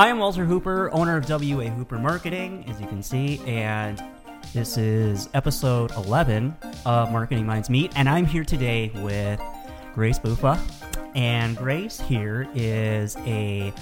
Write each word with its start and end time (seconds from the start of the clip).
I 0.00 0.08
am 0.08 0.16
Walter 0.16 0.46
Hooper, 0.46 0.90
owner 0.94 1.18
of 1.18 1.28
WA 1.28 1.68
Hooper 1.68 1.98
Marketing, 1.98 2.64
as 2.66 2.80
you 2.80 2.86
can 2.86 3.02
see, 3.02 3.38
and 3.46 4.02
this 4.54 4.78
is 4.78 5.28
episode 5.34 5.90
11 5.90 6.56
of 6.86 7.12
Marketing 7.12 7.44
Minds 7.44 7.68
Meet, 7.68 7.92
and 7.96 8.08
I'm 8.08 8.24
here 8.24 8.42
today 8.42 8.90
with 8.94 9.38
Grace 9.92 10.18
Bufa. 10.18 10.58
And 11.14 11.54
Grace 11.54 12.00
here 12.00 12.48
is 12.54 13.14
a 13.26 13.74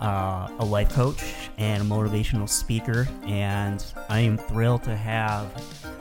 uh, 0.00 0.48
a 0.58 0.64
life 0.64 0.88
coach 0.94 1.22
and 1.58 1.82
a 1.82 1.84
motivational 1.84 2.48
speaker, 2.48 3.06
and 3.26 3.84
I 4.08 4.20
am 4.20 4.38
thrilled 4.38 4.84
to 4.84 4.96
have 4.96 5.52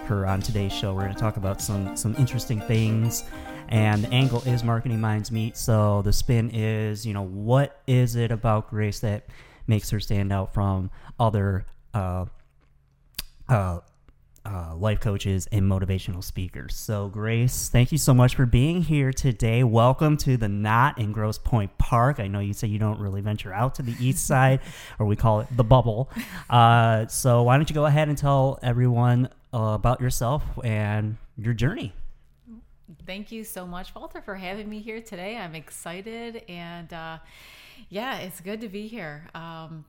her 0.06 0.26
on 0.26 0.42
today's 0.42 0.72
show. 0.72 0.94
We're 0.94 1.02
going 1.02 1.14
to 1.14 1.20
talk 1.20 1.36
about 1.36 1.60
some 1.60 1.98
some 1.98 2.16
interesting 2.16 2.62
things, 2.62 3.26
and 3.68 4.06
the 4.06 4.14
angle 4.14 4.42
is 4.44 4.64
marketing 4.64 5.02
minds 5.02 5.30
meet. 5.30 5.58
So 5.58 6.04
the 6.04 6.14
spin 6.14 6.52
is, 6.54 7.06
you 7.06 7.14
know, 7.14 7.26
what 7.26 7.82
is 7.86 8.16
it 8.16 8.32
about 8.32 8.70
Grace 8.70 9.02
that 9.02 9.26
makes 9.68 9.90
her 9.90 10.00
stand 10.00 10.32
out 10.32 10.54
from 10.54 10.90
other 11.20 11.66
uh, 11.94 12.26
uh, 13.50 13.80
uh, 14.46 14.74
life 14.76 15.00
coaches 15.02 15.48
and 15.52 15.64
motivational 15.64 16.24
speakers. 16.24 16.74
So, 16.76 17.10
Grace, 17.10 17.70
thank 17.70 17.92
you 17.92 17.98
so 17.98 18.14
much 18.14 18.36
for 18.36 18.46
being 18.46 18.82
here 18.82 19.12
today. 19.12 19.64
Welcome 19.64 20.16
to 20.18 20.38
the 20.38 20.48
Knot 20.48 20.98
in 20.98 21.12
Grosse 21.12 21.38
Pointe 21.38 21.78
Park. 21.78 22.20
I 22.20 22.28
know 22.28 22.40
you 22.40 22.54
say 22.54 22.68
you 22.68 22.80
don't 22.80 23.00
really 23.00 23.20
venture 23.20 23.52
out 23.54 23.76
to 23.76 23.82
the 23.82 23.94
east 24.00 24.26
side, 24.28 24.62
or 25.00 25.06
we 25.06 25.18
call 25.18 25.42
it 25.42 25.48
the 25.52 25.66
bubble. 25.66 26.10
Uh, 26.50 27.08
so, 27.08 27.44
why 27.44 27.58
don't 27.58 27.70
you 27.70 27.74
go 27.74 27.86
ahead 27.86 28.08
and 28.08 28.18
tell 28.18 28.58
everyone 28.62 29.30
uh, 29.54 29.58
about 29.76 30.00
yourself 30.00 30.44
and 30.64 31.18
your 31.38 31.54
journey? 31.54 31.94
Thank 33.06 33.32
you 33.32 33.44
so 33.44 33.66
much, 33.66 33.94
Walter, 33.96 34.22
for 34.22 34.36
having 34.36 34.70
me 34.70 34.80
here 34.80 35.02
today. 35.02 35.38
I'm 35.38 35.56
excited 35.56 36.44
and 36.48 36.92
uh, 36.94 37.18
yeah, 37.90 38.20
it's 38.20 38.40
good 38.42 38.62
to 38.62 38.70
be 38.70 38.88
here. 38.88 39.28
Um, 39.34 39.86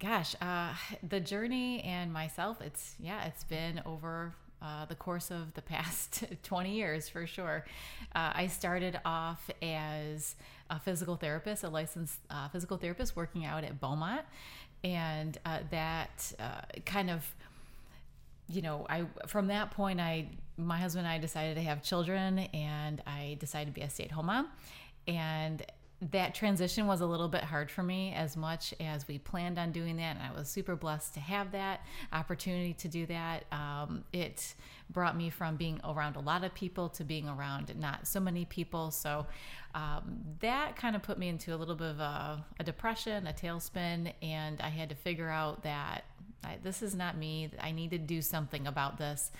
gosh, 0.00 0.34
uh, 0.40 0.74
the 1.06 1.20
journey 1.20 1.82
and 1.82 2.12
myself, 2.12 2.60
it's, 2.60 2.94
yeah, 2.98 3.24
it's 3.26 3.44
been 3.44 3.82
over 3.86 4.34
uh, 4.64 4.86
the 4.86 4.94
course 4.94 5.30
of 5.30 5.52
the 5.54 5.62
past 5.62 6.24
20 6.42 6.72
years 6.72 7.08
for 7.08 7.26
sure. 7.26 7.64
Uh, 8.14 8.32
I 8.34 8.46
started 8.46 8.98
off 9.04 9.50
as 9.62 10.36
a 10.70 10.80
physical 10.80 11.16
therapist, 11.16 11.64
a 11.64 11.68
licensed 11.68 12.18
uh, 12.30 12.48
physical 12.48 12.78
therapist 12.78 13.14
working 13.14 13.44
out 13.44 13.64
at 13.64 13.78
Beaumont. 13.78 14.22
And 14.82 15.36
uh, 15.44 15.60
that 15.70 16.32
uh, 16.38 16.62
kind 16.86 17.10
of, 17.10 17.26
you 18.48 18.62
know, 18.62 18.86
I 18.88 19.04
from 19.26 19.46
that 19.48 19.70
point, 19.70 20.00
I 20.00 20.28
my 20.56 20.78
husband 20.78 21.06
and 21.06 21.14
I 21.14 21.18
decided 21.18 21.56
to 21.56 21.62
have 21.62 21.82
children, 21.82 22.38
and 22.38 23.02
I 23.06 23.36
decided 23.40 23.74
to 23.74 23.80
be 23.80 23.80
a 23.80 23.88
stay 23.88 24.04
at 24.04 24.12
home 24.12 24.26
mom. 24.26 24.48
And 25.08 25.64
that 26.10 26.34
transition 26.34 26.86
was 26.86 27.00
a 27.00 27.06
little 27.06 27.28
bit 27.28 27.42
hard 27.42 27.70
for 27.70 27.82
me 27.82 28.12
as 28.14 28.36
much 28.36 28.74
as 28.78 29.08
we 29.08 29.18
planned 29.18 29.58
on 29.58 29.72
doing 29.72 29.96
that 29.96 30.16
and 30.16 30.20
i 30.22 30.36
was 30.36 30.48
super 30.48 30.76
blessed 30.76 31.14
to 31.14 31.20
have 31.20 31.52
that 31.52 31.80
opportunity 32.12 32.74
to 32.74 32.88
do 32.88 33.06
that. 33.06 33.44
Um, 33.52 34.04
it 34.12 34.54
brought 34.90 35.16
me 35.16 35.30
from 35.30 35.56
being 35.56 35.80
around 35.84 36.16
a 36.16 36.20
lot 36.20 36.44
of 36.44 36.54
people 36.54 36.88
to 36.90 37.04
being 37.04 37.28
around 37.28 37.74
not 37.78 38.06
so 38.06 38.20
many 38.20 38.44
people. 38.44 38.90
So 38.90 39.26
um, 39.74 40.20
that 40.40 40.76
kind 40.76 40.94
of 40.94 41.02
put 41.02 41.18
me 41.18 41.28
into 41.28 41.54
a 41.54 41.56
little 41.56 41.74
bit 41.74 41.90
of 41.90 42.00
a, 42.00 42.44
a 42.60 42.64
depression 42.64 43.26
a 43.26 43.32
tailspin 43.32 44.12
and 44.22 44.60
i 44.60 44.68
had 44.68 44.88
to 44.88 44.94
figure 44.94 45.28
out 45.28 45.64
that 45.64 46.04
I, 46.44 46.58
this 46.62 46.82
is 46.82 46.94
not 46.94 47.16
me. 47.16 47.50
I 47.60 47.72
need 47.72 47.90
to 47.92 47.98
do 47.98 48.20
something 48.20 48.66
about 48.66 48.98
this 48.98 49.30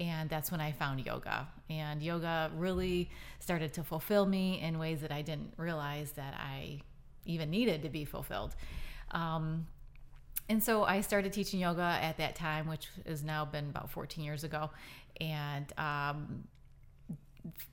and 0.00 0.28
that's 0.28 0.50
when 0.50 0.60
I 0.60 0.72
found 0.72 1.04
yoga. 1.04 1.48
And 1.70 2.02
yoga 2.02 2.50
really 2.56 3.10
started 3.40 3.72
to 3.74 3.84
fulfill 3.84 4.26
me 4.26 4.60
in 4.60 4.78
ways 4.78 5.00
that 5.00 5.12
I 5.12 5.22
didn't 5.22 5.54
realize 5.56 6.12
that 6.12 6.34
I 6.34 6.80
even 7.24 7.50
needed 7.50 7.82
to 7.82 7.88
be 7.88 8.04
fulfilled. 8.04 8.54
Um, 9.12 9.66
and 10.48 10.62
so 10.62 10.84
I 10.84 11.00
started 11.00 11.32
teaching 11.32 11.60
yoga 11.60 11.98
at 12.02 12.18
that 12.18 12.34
time, 12.34 12.66
which 12.66 12.88
has 13.06 13.22
now 13.24 13.44
been 13.44 13.70
about 13.70 13.90
14 13.90 14.22
years 14.22 14.44
ago. 14.44 14.70
And 15.20 15.72
um, 15.78 16.44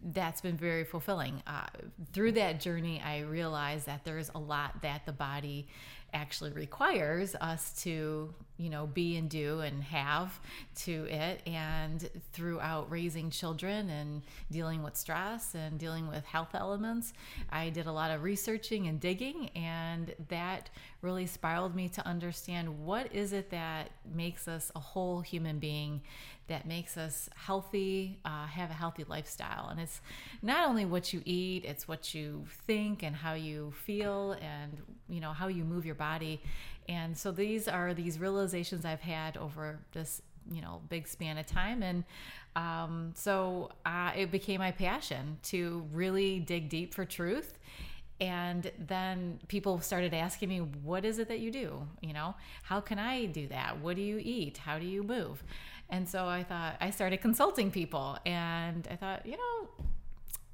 that's 0.03 0.41
been 0.41 0.57
very 0.57 0.83
fulfilling. 0.83 1.41
Uh, 1.47 1.65
through 2.13 2.33
that 2.33 2.59
journey, 2.59 3.01
I 3.03 3.21
realized 3.21 3.85
that 3.87 4.03
there's 4.03 4.29
a 4.33 4.39
lot 4.39 4.81
that 4.83 5.05
the 5.05 5.11
body 5.11 5.67
actually 6.13 6.51
requires 6.51 7.35
us 7.35 7.81
to 7.83 8.33
you 8.61 8.69
know 8.69 8.85
be 8.87 9.17
and 9.17 9.29
do 9.29 9.59
and 9.61 9.83
have 9.83 10.39
to 10.75 11.05
it 11.09 11.41
and 11.47 12.09
throughout 12.31 12.89
raising 12.91 13.29
children 13.29 13.89
and 13.89 14.21
dealing 14.51 14.83
with 14.83 14.95
stress 14.95 15.55
and 15.55 15.79
dealing 15.79 16.07
with 16.07 16.23
health 16.25 16.53
elements 16.53 17.13
i 17.49 17.69
did 17.69 17.87
a 17.87 17.91
lot 17.91 18.11
of 18.11 18.21
researching 18.21 18.87
and 18.87 18.99
digging 18.99 19.49
and 19.55 20.13
that 20.29 20.69
really 21.01 21.25
spiraled 21.25 21.75
me 21.75 21.89
to 21.89 22.05
understand 22.05 22.85
what 22.85 23.11
is 23.13 23.33
it 23.33 23.49
that 23.49 23.89
makes 24.13 24.47
us 24.47 24.71
a 24.75 24.79
whole 24.79 25.21
human 25.21 25.57
being 25.57 26.01
that 26.51 26.67
makes 26.67 26.97
us 26.97 27.29
healthy, 27.35 28.19
uh, 28.25 28.45
have 28.45 28.69
a 28.69 28.73
healthy 28.73 29.05
lifestyle. 29.07 29.69
And 29.69 29.79
it's 29.79 30.01
not 30.41 30.67
only 30.67 30.83
what 30.83 31.13
you 31.13 31.21
eat, 31.23 31.63
it's 31.63 31.87
what 31.87 32.13
you 32.13 32.45
think 32.67 33.03
and 33.03 33.15
how 33.15 33.33
you 33.35 33.71
feel 33.85 34.33
and, 34.33 34.77
you 35.07 35.21
know, 35.21 35.31
how 35.31 35.47
you 35.47 35.63
move 35.63 35.85
your 35.85 35.95
body. 35.95 36.41
And 36.89 37.17
so 37.17 37.31
these 37.31 37.67
are 37.67 37.93
these 37.93 38.19
realizations 38.19 38.85
I've 38.85 39.01
had 39.01 39.37
over 39.37 39.79
this, 39.91 40.21
you 40.51 40.61
know, 40.61 40.81
big 40.89 41.07
span 41.07 41.37
of 41.37 41.45
time. 41.45 41.83
And 41.83 42.03
um, 42.55 43.11
so 43.15 43.71
uh, 43.85 44.11
it 44.15 44.31
became 44.31 44.59
my 44.59 44.71
passion 44.71 45.37
to 45.43 45.87
really 45.93 46.39
dig 46.39 46.69
deep 46.69 46.93
for 46.93 47.05
truth. 47.05 47.57
And 48.19 48.71
then 48.77 49.39
people 49.47 49.79
started 49.81 50.13
asking 50.13 50.49
me 50.49 50.59
what 50.59 51.05
is 51.05 51.17
it 51.17 51.27
that 51.29 51.39
you 51.39 51.49
do? 51.49 51.81
You 52.01 52.13
know 52.13 52.35
how 52.61 52.79
can 52.79 52.99
i 52.99 53.25
do 53.25 53.47
that? 53.47 53.79
What 53.79 53.95
do 53.95 54.03
you 54.03 54.19
eat? 54.23 54.59
How 54.59 54.77
do 54.77 54.85
you 54.85 55.01
move? 55.01 55.43
And 55.91 56.07
so 56.07 56.25
I 56.25 56.43
thought, 56.43 56.77
I 56.79 56.89
started 56.89 57.21
consulting 57.21 57.69
people. 57.69 58.17
And 58.25 58.87
I 58.89 58.95
thought, 58.95 59.25
you 59.25 59.33
know, 59.37 59.85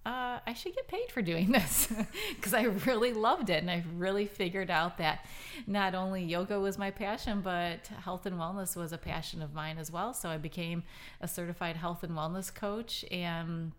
uh, 0.08 0.40
I 0.48 0.54
should 0.54 0.74
get 0.74 0.88
paid 0.88 1.12
for 1.12 1.22
doing 1.22 1.52
this 1.52 1.92
because 2.36 2.54
I 2.54 2.64
really 2.64 3.12
loved 3.12 3.50
it. 3.50 3.62
And 3.62 3.70
I 3.70 3.84
really 3.96 4.26
figured 4.26 4.72
out 4.72 4.98
that 5.00 5.26
not 5.68 5.94
only 5.94 6.24
yoga 6.24 6.60
was 6.60 6.78
my 6.78 6.92
passion, 6.92 7.42
but 7.42 7.88
health 7.88 8.26
and 8.26 8.38
wellness 8.38 8.78
was 8.78 8.94
a 8.94 8.98
passion 8.98 9.42
of 9.42 9.54
mine 9.54 9.78
as 9.78 9.92
well. 9.92 10.14
So 10.14 10.30
I 10.30 10.38
became 10.38 10.84
a 11.20 11.28
certified 11.28 11.76
health 11.76 12.04
and 12.04 12.14
wellness 12.14 12.54
coach. 12.54 13.04
And 13.12 13.74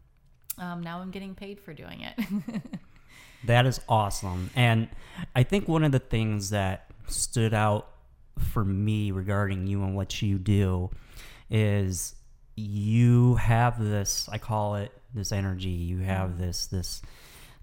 um, 0.59 0.83
now 0.83 1.00
I'm 1.00 1.11
getting 1.11 1.34
paid 1.34 1.61
for 1.61 1.72
doing 1.72 2.03
it. 2.03 2.62
that 3.47 3.65
is 3.65 3.81
awesome. 3.89 4.50
And 4.55 4.89
I 5.34 5.45
think 5.45 5.66
one 5.66 5.83
of 5.83 5.93
the 5.93 5.99
things 5.99 6.50
that 6.50 6.91
stood 7.06 7.55
out 7.55 7.89
for 8.39 8.66
me 8.66 9.12
regarding 9.12 9.66
you 9.66 9.83
and 9.83 9.97
what 9.97 10.21
you 10.21 10.39
do 10.39 10.91
is 11.49 12.15
you 12.59 13.37
have 13.37 13.83
this 13.83 14.29
I 14.31 14.39
call 14.39 14.77
it 14.77 14.93
this 15.15 15.33
energy, 15.33 15.69
you 15.69 15.99
have 15.99 16.31
mm. 16.31 16.39
this 16.39 16.67
this 16.67 17.03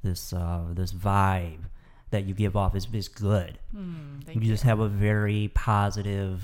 this 0.04 0.34
uh, 0.34 0.62
this 0.74 0.94
vibe 0.94 1.66
that 2.12 2.26
you 2.26 2.34
give 2.34 2.56
off 2.56 2.76
is, 2.76 2.88
is 2.94 3.08
good. 3.08 3.60
Mm, 3.76 4.34
you, 4.34 4.42
you 4.42 4.48
just 4.48 4.64
have 4.64 4.80
a 4.80 4.88
very 4.88 5.52
positive, 5.54 6.44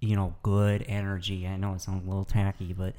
you 0.00 0.16
know, 0.16 0.34
good 0.42 0.84
energy. 0.88 1.46
I 1.46 1.56
know 1.56 1.74
it 1.74 1.80
sounds 1.80 2.04
a 2.04 2.08
little 2.08 2.24
tacky, 2.24 2.72
but 2.72 2.94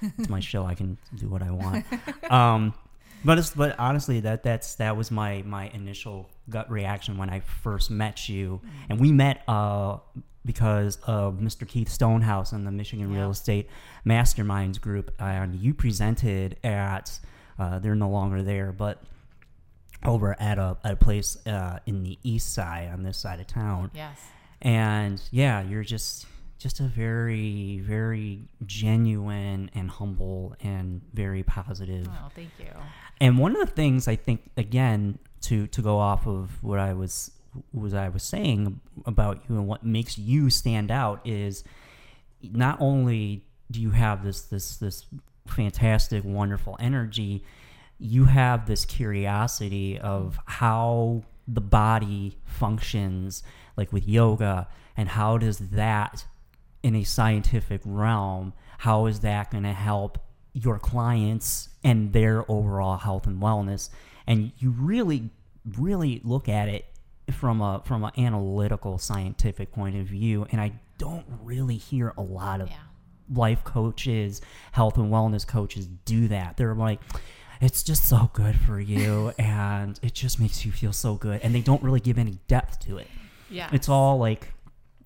it's 0.00 0.28
my 0.28 0.40
show. 0.50 0.64
I 0.64 0.74
can 0.74 0.96
do 1.16 1.28
what 1.28 1.42
I 1.42 1.50
want. 1.50 1.84
Um, 2.30 2.74
but 3.24 3.38
it's, 3.38 3.50
but 3.50 3.78
honestly, 3.78 4.20
that 4.20 4.42
that's 4.42 4.76
that 4.76 4.96
was 4.96 5.10
my 5.10 5.42
my 5.42 5.68
initial 5.68 6.30
gut 6.48 6.70
reaction 6.70 7.18
when 7.18 7.28
I 7.28 7.40
first 7.40 7.90
met 7.90 8.28
you, 8.28 8.60
mm. 8.64 8.70
and 8.88 9.00
we 9.00 9.12
met 9.12 9.42
uh, 9.48 9.98
because 10.46 10.98
of 11.06 11.34
Mr. 11.34 11.68
Keith 11.68 11.88
Stonehouse 11.88 12.52
and 12.52 12.66
the 12.66 12.70
Michigan 12.70 13.12
yeah. 13.12 13.18
Real 13.18 13.30
Estate 13.30 13.68
Masterminds 14.06 14.80
group. 14.80 15.12
And 15.18 15.56
you 15.56 15.74
presented 15.74 16.56
at, 16.64 17.18
uh, 17.58 17.80
they're 17.80 17.94
no 17.94 18.08
longer 18.08 18.42
there, 18.42 18.72
but 18.72 19.02
over 20.04 20.40
at 20.40 20.58
a, 20.58 20.76
at 20.84 20.92
a 20.92 20.96
place 20.96 21.36
uh, 21.46 21.80
in 21.86 22.02
the 22.02 22.18
east 22.22 22.54
side 22.54 22.90
on 22.92 23.02
this 23.02 23.18
side 23.18 23.40
of 23.40 23.46
town. 23.46 23.90
Yes. 23.94 24.20
And 24.62 25.20
yeah, 25.30 25.62
you're 25.62 25.84
just 25.84 26.26
just 26.58 26.80
a 26.80 26.84
very 26.84 27.80
very 27.84 28.40
genuine 28.64 29.70
and 29.74 29.90
humble 29.90 30.56
and 30.62 31.02
very 31.12 31.42
positive. 31.42 32.08
Oh, 32.08 32.28
thank 32.34 32.48
you. 32.58 32.72
And 33.20 33.38
one 33.38 33.52
of 33.54 33.66
the 33.66 33.72
things 33.72 34.08
I 34.08 34.16
think 34.16 34.50
again 34.56 35.18
to 35.42 35.66
to 35.68 35.82
go 35.82 35.98
off 35.98 36.26
of 36.26 36.62
what 36.62 36.78
I 36.78 36.94
was 36.94 37.30
was 37.72 37.94
I 37.94 38.08
was 38.08 38.22
saying 38.22 38.80
about 39.04 39.42
you 39.48 39.56
and 39.56 39.66
what 39.66 39.84
makes 39.84 40.18
you 40.18 40.50
stand 40.50 40.90
out 40.90 41.20
is 41.26 41.64
not 42.42 42.78
only 42.80 43.44
do 43.70 43.80
you 43.80 43.90
have 43.90 44.24
this 44.24 44.42
this 44.42 44.76
this 44.76 45.06
fantastic 45.46 46.24
wonderful 46.24 46.76
energy 46.80 47.44
you 47.98 48.24
have 48.24 48.66
this 48.66 48.84
curiosity 48.84 49.98
of 49.98 50.38
how 50.44 51.22
the 51.48 51.60
body 51.60 52.36
functions 52.44 53.42
like 53.76 53.92
with 53.92 54.06
yoga 54.06 54.68
and 54.96 55.08
how 55.08 55.38
does 55.38 55.58
that 55.58 56.26
in 56.82 56.94
a 56.94 57.04
scientific 57.04 57.80
realm 57.84 58.52
how 58.78 59.06
is 59.06 59.20
that 59.20 59.50
going 59.50 59.64
to 59.64 59.72
help 59.72 60.18
your 60.56 60.78
clients 60.78 61.68
and 61.84 62.14
their 62.14 62.50
overall 62.50 62.96
health 62.96 63.26
and 63.26 63.42
wellness? 63.42 63.90
And 64.26 64.52
you 64.58 64.70
really 64.70 65.30
really 65.76 66.20
look 66.22 66.48
at 66.48 66.68
it 66.68 66.86
from 67.32 67.60
a 67.60 67.82
from 67.84 68.04
an 68.04 68.12
analytical 68.18 68.98
scientific 68.98 69.72
point 69.72 69.96
of 69.96 70.06
view 70.06 70.46
and 70.52 70.60
i 70.60 70.72
don't 70.98 71.24
really 71.42 71.76
hear 71.76 72.12
a 72.16 72.22
lot 72.22 72.60
of 72.60 72.68
Yeah. 72.68 72.76
life 73.34 73.64
coaches 73.64 74.40
health 74.72 74.96
and 74.96 75.10
wellness 75.12 75.46
coaches 75.46 75.86
do 76.04 76.28
that 76.28 76.56
they're 76.56 76.74
like 76.74 77.00
it's 77.60 77.82
just 77.82 78.04
so 78.04 78.30
good 78.32 78.58
for 78.60 78.78
you 78.78 79.32
and 79.38 79.98
it 80.02 80.14
just 80.14 80.38
makes 80.40 80.64
you 80.64 80.72
feel 80.72 80.92
so 80.92 81.14
good 81.16 81.40
and 81.42 81.54
they 81.54 81.60
don't 81.62 81.82
really 81.82 82.00
give 82.00 82.16
any 82.18 82.38
depth 82.48 82.78
to 82.86 82.98
it 82.98 83.08
Yeah. 83.50 83.68
it's 83.72 83.88
all 83.88 84.18
like 84.18 84.52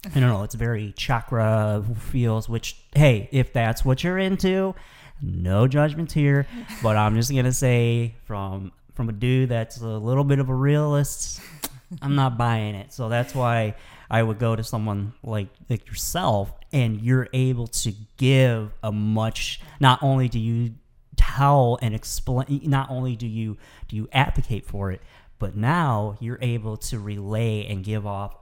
I 0.06 0.18
don't 0.18 0.30
know. 0.30 0.44
It's 0.44 0.54
very 0.54 0.92
chakra 0.96 1.84
feels. 2.08 2.48
Which 2.48 2.74
hey, 2.94 3.28
if 3.32 3.52
that's 3.52 3.84
what 3.84 4.02
you're 4.02 4.16
into, 4.16 4.74
no 5.20 5.68
judgment 5.68 6.10
here. 6.10 6.46
But 6.82 6.96
I'm 6.96 7.14
just 7.16 7.30
gonna 7.30 7.52
say 7.52 8.14
from 8.24 8.72
from 8.94 9.10
a 9.10 9.12
dude 9.12 9.50
that's 9.50 9.78
a 9.82 9.86
little 9.86 10.24
bit 10.24 10.38
of 10.38 10.48
a 10.48 10.54
realist, 10.54 11.42
I'm 12.02 12.14
not 12.14 12.38
buying 12.38 12.74
it. 12.74 12.92
So 12.92 13.08
that's 13.08 13.34
why 13.34 13.74
I 14.10 14.22
would 14.22 14.38
go 14.38 14.54
to 14.56 14.62
someone 14.62 15.12
like 15.22 15.48
like 15.68 15.86
yourself, 15.86 16.52
and 16.72 17.00
you're 17.00 17.28
able 17.32 17.66
to 17.68 17.92
give 18.16 18.72
a 18.82 18.92
much. 18.92 19.60
Not 19.80 20.02
only 20.02 20.28
do 20.28 20.38
you 20.38 20.74
tell 21.16 21.78
and 21.82 21.94
explain, 21.94 22.62
not 22.64 22.90
only 22.90 23.16
do 23.16 23.26
you 23.26 23.56
do 23.88 23.96
you 23.96 24.08
advocate 24.12 24.66
for 24.66 24.92
it, 24.92 25.00
but 25.38 25.56
now 25.56 26.16
you're 26.20 26.38
able 26.40 26.76
to 26.76 26.98
relay 26.98 27.66
and 27.66 27.84
give 27.84 28.06
off 28.06 28.36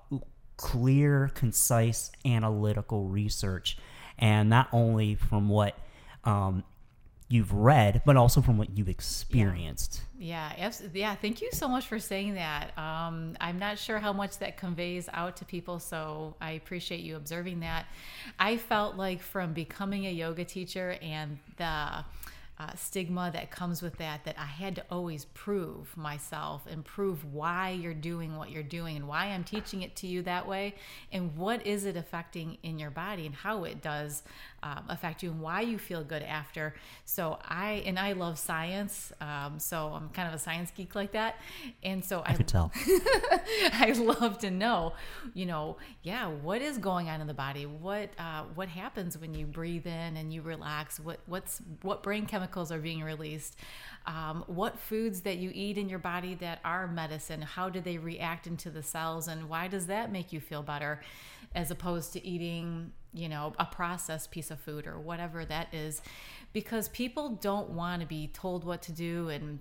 clear, 0.56 1.30
concise, 1.34 2.10
analytical 2.24 3.06
research, 3.08 3.78
and 4.18 4.50
not 4.50 4.68
only 4.72 5.14
from 5.14 5.48
what 5.48 5.78
um, 6.24 6.64
you've 7.28 7.52
read, 7.52 8.02
but 8.06 8.16
also 8.16 8.40
from 8.40 8.56
what 8.56 8.76
you've 8.76 8.88
experienced. 8.88 10.02
Yeah, 10.18 10.52
absolutely. 10.56 11.00
Yeah, 11.00 11.14
thank 11.14 11.42
you 11.42 11.50
so 11.52 11.68
much 11.68 11.86
for 11.86 11.98
saying 11.98 12.34
that. 12.34 12.76
Um, 12.78 13.36
I'm 13.40 13.58
not 13.58 13.78
sure 13.78 13.98
how 13.98 14.12
much 14.12 14.38
that 14.38 14.56
conveys 14.56 15.08
out 15.12 15.36
to 15.36 15.44
people, 15.44 15.78
so 15.78 16.34
I 16.40 16.52
appreciate 16.52 17.00
you 17.00 17.16
observing 17.16 17.60
that. 17.60 17.86
I 18.38 18.56
felt 18.56 18.96
like 18.96 19.20
from 19.20 19.52
becoming 19.52 20.06
a 20.06 20.10
yoga 20.10 20.44
teacher 20.44 20.96
and 21.02 21.38
the 21.56 22.04
uh, 22.60 22.74
stigma 22.74 23.30
that 23.32 23.50
comes 23.50 23.82
with 23.82 23.96
that, 23.98 24.24
that 24.24 24.36
I 24.36 24.44
had 24.44 24.74
to 24.76 24.84
always 24.90 25.26
prove 25.26 25.96
myself 25.96 26.66
and 26.68 26.84
prove 26.84 27.32
why 27.32 27.70
you're 27.70 27.94
doing 27.94 28.36
what 28.36 28.50
you're 28.50 28.64
doing 28.64 28.96
and 28.96 29.06
why 29.06 29.26
I'm 29.26 29.44
teaching 29.44 29.82
it 29.82 29.94
to 29.96 30.08
you 30.08 30.22
that 30.22 30.48
way 30.48 30.74
and 31.12 31.36
what 31.36 31.64
is 31.64 31.84
it 31.84 31.96
affecting 31.96 32.58
in 32.64 32.78
your 32.80 32.90
body 32.90 33.26
and 33.26 33.34
how 33.34 33.62
it 33.62 33.80
does 33.80 34.24
um, 34.62 34.84
affect 34.88 35.22
you 35.22 35.30
and 35.30 35.40
why 35.40 35.60
you 35.60 35.78
feel 35.78 36.02
good 36.02 36.22
after. 36.22 36.74
So 37.04 37.38
I 37.44 37.82
and 37.86 37.98
I 37.98 38.12
love 38.12 38.38
science, 38.38 39.12
um, 39.20 39.58
so 39.58 39.88
I'm 39.88 40.08
kind 40.10 40.28
of 40.28 40.34
a 40.34 40.38
science 40.38 40.70
geek 40.70 40.94
like 40.94 41.12
that, 41.12 41.36
and 41.82 42.04
so 42.04 42.22
I 42.24 42.34
could 42.34 42.48
tell. 42.48 42.72
I 43.72 43.94
love 43.96 44.38
to 44.38 44.50
know, 44.50 44.94
you 45.34 45.46
know, 45.46 45.76
yeah, 46.02 46.26
what 46.28 46.62
is 46.62 46.78
going 46.78 47.08
on 47.08 47.20
in 47.20 47.26
the 47.26 47.34
body? 47.34 47.66
What 47.66 48.10
uh, 48.18 48.44
what 48.54 48.68
happens 48.68 49.16
when 49.18 49.34
you 49.34 49.46
breathe 49.46 49.86
in 49.86 50.16
and 50.16 50.32
you 50.32 50.42
relax? 50.42 50.98
What 50.98 51.20
what's 51.26 51.60
what 51.82 52.02
brain 52.02 52.26
chemicals 52.26 52.72
are 52.72 52.78
being 52.78 53.02
released? 53.02 53.56
Um, 54.06 54.44
what 54.46 54.78
foods 54.78 55.20
that 55.22 55.36
you 55.36 55.50
eat 55.54 55.76
in 55.76 55.88
your 55.88 55.98
body 55.98 56.34
that 56.36 56.60
are 56.64 56.86
medicine? 56.86 57.42
How 57.42 57.68
do 57.68 57.80
they 57.80 57.98
react 57.98 58.46
into 58.46 58.70
the 58.70 58.82
cells, 58.82 59.28
and 59.28 59.48
why 59.48 59.68
does 59.68 59.86
that 59.86 60.10
make 60.10 60.32
you 60.32 60.40
feel 60.40 60.62
better, 60.62 61.00
as 61.54 61.70
opposed 61.70 62.12
to 62.14 62.26
eating, 62.26 62.92
you 63.12 63.28
know, 63.28 63.52
a 63.58 63.64
processed 63.64 64.30
piece 64.30 64.50
of 64.50 64.60
food 64.60 64.86
or 64.86 64.98
whatever 64.98 65.44
that 65.44 65.72
is? 65.72 66.02
Because 66.52 66.88
people 66.88 67.30
don't 67.40 67.70
want 67.70 68.00
to 68.02 68.06
be 68.06 68.28
told 68.28 68.64
what 68.64 68.82
to 68.82 68.92
do 68.92 69.28
and 69.28 69.60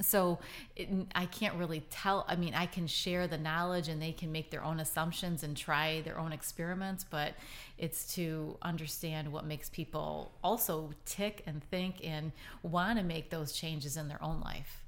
so 0.00 0.38
it, 0.76 0.88
I 1.14 1.26
can't 1.26 1.54
really 1.56 1.80
tell. 1.90 2.24
I 2.28 2.36
mean, 2.36 2.54
I 2.54 2.66
can 2.66 2.86
share 2.86 3.26
the 3.26 3.38
knowledge 3.38 3.88
and 3.88 4.00
they 4.00 4.12
can 4.12 4.30
make 4.30 4.50
their 4.50 4.64
own 4.64 4.80
assumptions 4.80 5.42
and 5.42 5.56
try 5.56 6.02
their 6.02 6.18
own 6.18 6.32
experiments, 6.32 7.04
but 7.04 7.34
it's 7.78 8.14
to 8.14 8.56
understand 8.62 9.32
what 9.32 9.44
makes 9.44 9.68
people 9.68 10.32
also 10.42 10.90
tick 11.04 11.42
and 11.46 11.62
think 11.64 11.96
and 12.04 12.32
want 12.62 12.98
to 12.98 13.04
make 13.04 13.30
those 13.30 13.52
changes 13.52 13.96
in 13.96 14.08
their 14.08 14.22
own 14.22 14.40
life. 14.40 14.84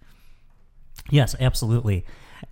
Yes, 1.09 1.35
absolutely. 1.41 2.05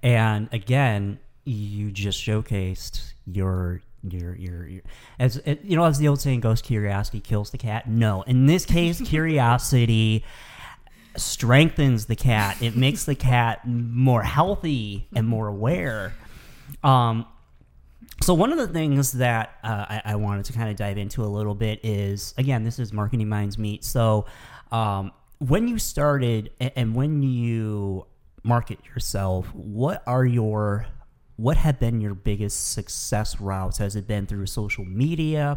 And 0.02 0.48
again, 0.52 1.20
you 1.48 1.90
just 1.90 2.20
showcased 2.22 3.12
your 3.26 3.80
your 4.08 4.34
your, 4.36 4.66
your 4.66 4.82
as 5.18 5.38
uh, 5.46 5.56
you 5.62 5.76
know 5.76 5.84
as 5.84 5.98
the 5.98 6.08
old 6.08 6.20
saying 6.20 6.40
goes 6.40 6.62
curiosity 6.62 7.20
kills 7.20 7.50
the 7.50 7.58
cat. 7.58 7.88
No 7.88 8.22
in 8.22 8.46
this 8.46 8.64
case 8.64 9.00
curiosity 9.04 10.24
strengthens 11.16 12.06
the 12.06 12.16
cat. 12.16 12.60
It 12.62 12.76
makes 12.76 13.04
the 13.04 13.14
cat 13.14 13.66
more 13.66 14.22
healthy 14.22 15.08
and 15.14 15.26
more 15.26 15.48
aware. 15.48 16.14
Um 16.84 17.26
so 18.22 18.34
one 18.34 18.50
of 18.52 18.58
the 18.58 18.66
things 18.66 19.12
that 19.12 19.54
uh, 19.62 19.86
I, 19.88 20.02
I 20.06 20.14
wanted 20.16 20.44
to 20.46 20.52
kind 20.52 20.68
of 20.70 20.76
dive 20.76 20.98
into 20.98 21.22
a 21.22 21.26
little 21.26 21.54
bit 21.54 21.80
is 21.84 22.34
again 22.36 22.64
this 22.64 22.78
is 22.78 22.92
marketing 22.92 23.28
minds 23.28 23.58
meet. 23.58 23.84
So 23.84 24.26
um, 24.70 25.12
when 25.38 25.66
you 25.68 25.78
started 25.78 26.50
a- 26.60 26.76
and 26.78 26.94
when 26.94 27.22
you 27.22 28.06
market 28.44 28.78
yourself 28.86 29.46
what 29.54 30.02
are 30.06 30.24
your 30.24 30.86
what 31.38 31.56
have 31.56 31.78
been 31.78 32.00
your 32.00 32.14
biggest 32.14 32.72
success 32.72 33.40
routes? 33.40 33.78
Has 33.78 33.94
it 33.94 34.08
been 34.08 34.26
through 34.26 34.46
social 34.46 34.84
media? 34.84 35.56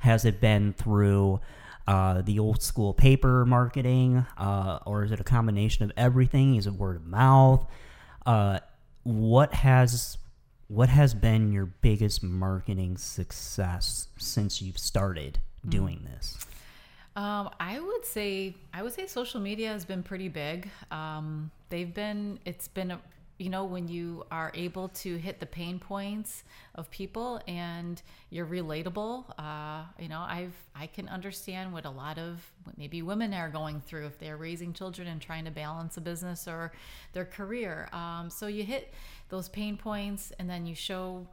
Has 0.00 0.24
it 0.24 0.40
been 0.40 0.72
through 0.72 1.40
uh, 1.86 2.22
the 2.22 2.40
old 2.40 2.62
school 2.62 2.92
paper 2.92 3.46
marketing? 3.46 4.26
Uh, 4.36 4.80
or 4.86 5.04
is 5.04 5.12
it 5.12 5.20
a 5.20 5.24
combination 5.24 5.84
of 5.84 5.92
everything? 5.96 6.56
Is 6.56 6.66
it 6.66 6.72
word 6.72 6.96
of 6.96 7.06
mouth? 7.06 7.64
Uh, 8.26 8.58
what 9.04 9.54
has 9.54 10.18
what 10.66 10.88
has 10.88 11.14
been 11.14 11.52
your 11.52 11.66
biggest 11.66 12.24
marketing 12.24 12.96
success 12.96 14.08
since 14.18 14.60
you've 14.60 14.78
started 14.78 15.38
doing 15.68 16.06
this? 16.12 16.38
Um, 17.14 17.50
I 17.58 17.78
would 17.78 18.04
say 18.04 18.56
I 18.74 18.82
would 18.82 18.92
say 18.92 19.06
social 19.06 19.40
media 19.40 19.68
has 19.68 19.84
been 19.84 20.02
pretty 20.02 20.28
big. 20.28 20.68
Um, 20.90 21.52
they've 21.68 21.92
been 21.92 22.40
it's 22.44 22.66
been 22.66 22.90
a, 22.90 23.00
you 23.40 23.48
know 23.48 23.64
when 23.64 23.88
you 23.88 24.24
are 24.30 24.52
able 24.54 24.88
to 24.88 25.16
hit 25.16 25.40
the 25.40 25.46
pain 25.46 25.78
points 25.78 26.44
of 26.74 26.90
people 26.90 27.40
and 27.48 28.02
you're 28.28 28.46
relatable. 28.46 29.24
Uh, 29.38 29.84
you 29.98 30.08
know 30.08 30.20
I've 30.28 30.54
I 30.76 30.86
can 30.86 31.08
understand 31.08 31.72
what 31.72 31.86
a 31.86 31.90
lot 31.90 32.18
of 32.18 32.44
maybe 32.76 33.00
women 33.00 33.32
are 33.32 33.48
going 33.48 33.80
through 33.80 34.06
if 34.06 34.18
they're 34.18 34.36
raising 34.36 34.74
children 34.74 35.08
and 35.08 35.22
trying 35.22 35.46
to 35.46 35.50
balance 35.50 35.96
a 35.96 36.02
business 36.02 36.46
or 36.46 36.72
their 37.14 37.24
career. 37.24 37.88
Um, 37.94 38.28
so 38.28 38.46
you 38.46 38.62
hit 38.62 38.92
those 39.30 39.48
pain 39.48 39.78
points 39.78 40.32
and 40.38 40.48
then 40.48 40.66
you 40.66 40.74
show 40.74 41.26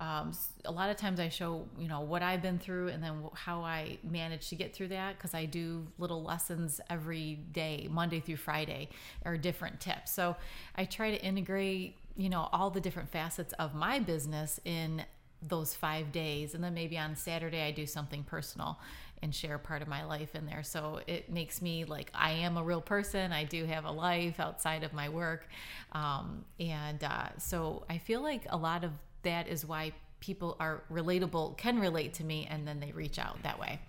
um, 0.00 0.32
a 0.64 0.70
lot 0.70 0.90
of 0.90 0.96
times 0.96 1.18
I 1.18 1.28
show 1.28 1.66
you 1.78 1.88
know 1.88 2.00
what 2.00 2.22
I've 2.22 2.40
been 2.40 2.58
through 2.58 2.88
and 2.88 3.02
then 3.02 3.22
how 3.34 3.62
I 3.62 3.98
managed 4.08 4.48
to 4.50 4.54
get 4.54 4.72
through 4.74 4.88
that 4.88 5.16
because 5.16 5.34
I 5.34 5.44
do 5.44 5.86
little 5.98 6.22
lessons 6.22 6.80
every 6.88 7.34
day, 7.52 7.88
Monday 7.90 8.20
through 8.20 8.36
Friday, 8.36 8.90
or 9.24 9.36
different 9.36 9.80
tips. 9.80 10.12
So 10.12 10.36
I 10.76 10.84
try 10.84 11.10
to 11.10 11.22
integrate 11.24 11.96
you 12.16 12.28
know 12.28 12.48
all 12.52 12.70
the 12.70 12.80
different 12.80 13.10
facets 13.10 13.52
of 13.54 13.74
my 13.74 13.98
business 13.98 14.60
in 14.64 15.04
those 15.42 15.74
five 15.74 16.12
days, 16.12 16.54
and 16.54 16.62
then 16.62 16.74
maybe 16.74 16.96
on 16.96 17.16
Saturday 17.16 17.62
I 17.62 17.72
do 17.72 17.86
something 17.86 18.22
personal 18.22 18.78
and 19.20 19.34
share 19.34 19.58
part 19.58 19.82
of 19.82 19.88
my 19.88 20.04
life 20.04 20.36
in 20.36 20.46
there. 20.46 20.62
So 20.62 21.00
it 21.08 21.28
makes 21.28 21.60
me 21.60 21.84
like 21.84 22.12
I 22.14 22.30
am 22.30 22.56
a 22.56 22.62
real 22.62 22.80
person. 22.80 23.32
I 23.32 23.42
do 23.42 23.64
have 23.64 23.84
a 23.84 23.90
life 23.90 24.38
outside 24.38 24.84
of 24.84 24.92
my 24.92 25.08
work, 25.08 25.48
um, 25.90 26.44
and 26.60 27.02
uh, 27.02 27.30
so 27.38 27.84
I 27.90 27.98
feel 27.98 28.22
like 28.22 28.46
a 28.48 28.56
lot 28.56 28.84
of 28.84 28.92
that 29.22 29.48
is 29.48 29.66
why 29.66 29.92
people 30.20 30.56
are 30.58 30.82
relatable, 30.90 31.56
can 31.56 31.78
relate 31.78 32.14
to 32.14 32.24
me, 32.24 32.46
and 32.50 32.66
then 32.66 32.80
they 32.80 32.92
reach 32.92 33.18
out 33.18 33.42
that 33.42 33.58
way. 33.58 33.80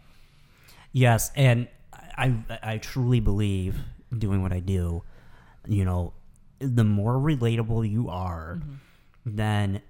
Yes, 0.91 1.31
and 1.35 1.67
I 1.93 2.35
I 2.63 2.77
truly 2.77 3.19
believe 3.19 3.75
doing 4.17 4.41
what 4.41 4.51
I 4.51 4.59
do, 4.59 5.03
you 5.67 5.85
know, 5.85 6.13
the 6.59 6.83
more 6.83 7.13
relatable 7.13 7.89
you 7.89 8.09
are, 8.09 8.59
mm-hmm. 8.59 8.75
then 9.25 9.81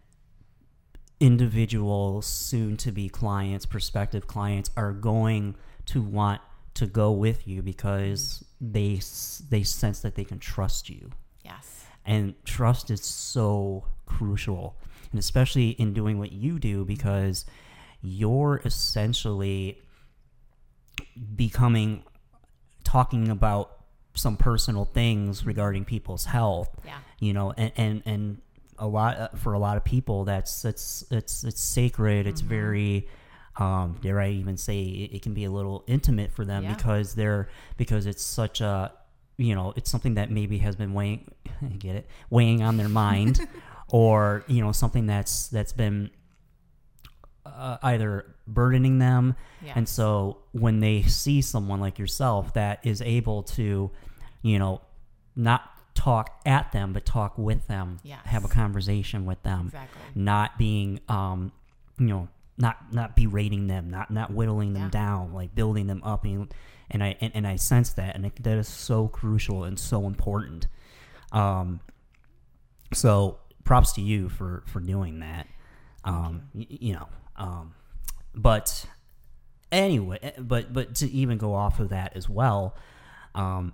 individuals, 1.20 2.26
soon 2.26 2.78
to 2.78 2.92
be 2.92 3.10
clients, 3.10 3.66
prospective 3.66 4.28
clients 4.28 4.70
are 4.78 4.94
going 4.94 5.56
to 5.88 6.02
want 6.02 6.42
to 6.76 6.86
go 6.86 7.12
with 7.12 7.48
you 7.48 7.62
because 7.62 8.44
mm-hmm. 8.64 8.72
they 8.74 9.58
they 9.58 9.64
sense 9.64 10.00
that 10.02 10.16
they 10.16 10.24
can 10.24 10.40
trust 10.40 10.90
you. 10.90 11.12
Yes. 11.44 11.86
And 12.06 12.34
trust 12.46 12.90
is 12.90 13.04
so 13.04 13.86
crucial, 14.06 14.78
and 15.12 15.20
especially 15.20 15.70
in 15.72 15.94
doing 15.94 16.20
what 16.20 16.32
you 16.32 16.60
do 16.60 16.86
because 16.86 17.46
you're 18.02 18.62
essentially 18.66 19.82
becoming 21.36 22.04
talking 22.84 23.30
about 23.30 23.72
some 24.16 24.38
personal 24.38 24.86
things 24.86 25.46
regarding 25.46 25.86
people's 25.86 26.26
health. 26.26 26.70
Yeah. 26.86 26.98
You 27.20 27.34
know, 27.34 27.54
and 27.58 27.72
and, 27.78 28.04
and 28.06 28.42
a 28.78 28.88
lot 28.88 29.18
uh, 29.18 29.28
for 29.36 29.54
a 29.54 29.60
lot 29.60 29.78
of 29.78 29.84
people 29.84 30.26
that's 30.26 30.66
it's 30.66 31.04
it's 31.12 31.44
it's 31.44 31.62
sacred. 31.62 32.28
It's 32.28 32.42
very 32.42 33.08
um, 33.58 33.98
dare 34.02 34.20
I 34.20 34.30
even 34.30 34.58
say 34.58 34.82
it, 34.84 35.16
it 35.16 35.22
can 35.22 35.34
be 35.34 35.44
a 35.46 35.52
little 35.52 35.84
intimate 35.88 36.32
for 36.32 36.46
them 36.46 36.64
Yeah. 36.64 36.74
because 36.76 37.16
they're 37.16 37.50
because 37.78 38.06
it's 38.06 38.24
such 38.24 38.62
a 38.62 38.94
you 39.38 39.56
know 39.56 39.74
it's 39.76 39.90
something 39.90 40.16
that 40.16 40.32
maybe 40.32 40.58
has 40.60 40.76
been 40.76 40.94
weighing 40.94 41.30
I 41.62 41.66
get 41.78 41.96
it 41.96 42.08
weighing 42.30 42.62
on 42.62 42.78
their 42.78 42.90
mind 42.90 43.46
or 43.92 44.44
you 44.48 44.62
know 44.62 44.72
something 44.72 45.06
that's 45.08 45.48
that's 45.48 45.74
been 45.74 46.10
uh, 47.46 47.78
either 47.84 48.26
burdening 48.48 49.00
them 49.00 49.36
Yes. 49.62 49.74
and 49.76 49.90
so 49.90 50.38
when 50.52 50.80
they 50.80 51.02
see 51.04 51.42
someone 51.42 51.80
like 51.80 52.00
yourself 52.00 52.54
that 52.54 52.80
is 52.84 53.02
able 53.02 53.44
to 53.44 53.92
you 54.42 54.60
know 54.60 54.82
not 55.36 55.64
talk 55.96 56.40
at 56.46 56.72
them 56.72 56.94
but 56.94 57.06
talk 57.06 57.38
with 57.38 57.68
them 57.68 57.98
Yes. 58.04 58.20
have 58.26 58.46
a 58.46 58.48
conversation 58.48 59.26
with 59.26 59.42
them 59.44 59.66
Exactly. 59.68 60.02
not 60.16 60.58
being 60.58 61.00
um 61.10 61.52
you 61.98 62.08
know 62.08 62.28
not 62.58 62.94
not 62.94 63.16
berating 63.16 63.68
them 63.68 63.90
not 63.90 64.12
not 64.12 64.32
whittling 64.34 64.74
them 64.74 64.84
Yeah. 64.84 64.90
down 64.90 65.34
like 65.34 65.54
building 65.56 65.88
them 65.88 66.02
up 66.04 66.24
and 66.26 66.54
and 66.92 67.04
i 67.04 67.16
and, 67.22 67.32
and 67.36 67.48
i 67.48 67.56
sense 67.56 67.94
that 67.94 68.16
and 68.16 68.26
I 68.26 68.30
think 68.30 68.44
that 68.44 68.58
is 68.58 68.68
so 68.68 69.08
crucial 69.08 69.64
and 69.64 69.78
so 69.80 70.06
important 70.08 70.68
um 71.32 71.80
so 72.94 73.40
props 73.70 73.94
to 73.94 74.02
you 74.02 74.30
for 74.30 74.64
for 74.68 74.80
doing 74.82 75.20
that. 75.20 75.48
Um 76.04 76.50
y- 76.54 76.68
you 76.70 76.94
know 76.94 77.08
um 77.36 77.74
but 78.36 78.86
anyway 79.72 80.18
eh, 80.24 80.32
but 80.40 80.74
but 80.74 80.96
to 80.96 81.10
even 81.12 81.38
go 81.38 81.54
off 81.54 81.80
of 81.80 81.90
that 81.90 82.16
as 82.16 82.28
well 82.28 82.76
um 83.36 83.74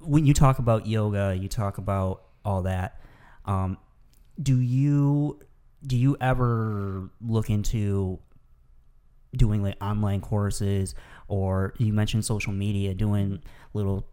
when 0.00 0.24
you 0.24 0.32
talk 0.32 0.58
about 0.58 0.86
yoga 0.86 1.36
you 1.36 1.48
talk 1.48 1.78
about 1.78 2.22
all 2.44 2.62
that 2.62 3.00
um 3.46 3.76
do 4.40 4.60
you 4.60 5.40
do 5.86 5.96
you 5.96 6.16
ever 6.20 7.10
look 7.20 7.50
into 7.50 8.18
doing 9.36 9.62
like 9.62 9.76
online 9.82 10.20
courses 10.20 10.94
or 11.28 11.74
you 11.78 11.92
mentioned 11.92 12.24
social 12.24 12.52
media 12.52 12.94
doing 12.94 13.42
little 13.74 14.06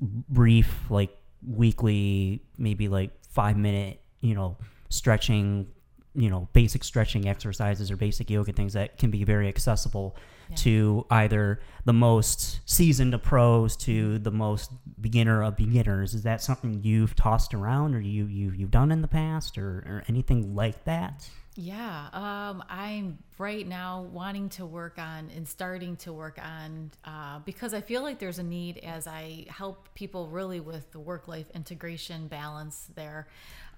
brief 0.00 0.90
like 0.90 1.10
weekly 1.46 2.42
maybe 2.58 2.88
like 2.88 3.10
five 3.30 3.56
minute 3.56 4.00
you 4.20 4.34
know 4.34 4.56
stretching 4.88 5.66
you 6.14 6.28
know 6.28 6.48
basic 6.52 6.82
stretching 6.82 7.28
exercises 7.28 7.90
or 7.90 7.96
basic 7.96 8.28
yoga 8.28 8.52
things 8.52 8.72
that 8.72 8.98
can 8.98 9.10
be 9.10 9.24
very 9.24 9.48
accessible 9.48 10.16
Yeah. 10.48 10.56
to 10.56 11.06
either 11.10 11.60
the 11.84 11.92
most 11.92 12.60
seasoned 12.68 13.14
of 13.14 13.22
pros 13.22 13.76
to 13.78 14.14
mm-hmm. 14.14 14.22
the 14.24 14.32
most 14.32 14.72
beginner 15.00 15.44
of 15.44 15.56
beginners. 15.56 16.12
Is 16.12 16.24
that 16.24 16.42
something 16.42 16.82
you've 16.82 17.14
tossed 17.14 17.54
around 17.54 17.94
or 17.94 18.00
you, 18.00 18.26
you 18.26 18.50
you've 18.50 18.72
done 18.72 18.90
in 18.90 19.00
the 19.00 19.08
past 19.08 19.56
or, 19.56 19.84
or 19.86 20.04
anything 20.08 20.56
like 20.56 20.84
that 20.84 21.28
Yeah, 21.62 22.08
um, 22.14 22.64
I'm 22.70 23.18
right 23.36 23.68
now 23.68 24.08
wanting 24.12 24.48
to 24.50 24.64
work 24.64 24.98
on 24.98 25.28
and 25.36 25.46
starting 25.46 25.96
to 25.96 26.10
work 26.12 26.38
on 26.42 26.90
uh, 27.04 27.40
because 27.40 27.74
I 27.74 27.82
feel 27.82 28.02
like 28.02 28.18
there's 28.18 28.38
a 28.38 28.42
need 28.42 28.78
as 28.78 29.06
I 29.06 29.44
help 29.50 29.92
people 29.94 30.28
really 30.28 30.60
with 30.60 30.90
the 30.92 30.98
work 30.98 31.28
life 31.28 31.50
integration 31.54 32.28
balance 32.28 32.88
there. 32.94 33.28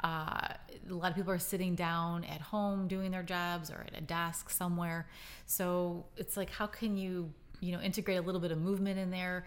Uh, 0.05 0.47
a 0.89 0.95
lot 0.95 1.11
of 1.11 1.17
people 1.17 1.33
are 1.33 1.41
sitting 1.41 1.75
down 1.75 2.23
at 2.23 2.41
home 2.41 2.87
doing 2.87 3.11
their 3.11 3.25
jobs 3.25 3.69
or 3.69 3.85
at 3.93 3.99
a 3.99 4.01
desk 4.01 4.49
somewhere. 4.49 5.09
So 5.47 6.05
it's 6.17 6.37
like, 6.37 6.51
how 6.51 6.69
can 6.69 6.97
you, 6.97 7.33
you 7.59 7.73
know, 7.73 7.81
integrate 7.81 8.19
a 8.19 8.23
little 8.23 8.41
bit 8.41 8.53
of 8.53 8.59
movement 8.59 9.01
in 9.01 9.11
there? 9.11 9.45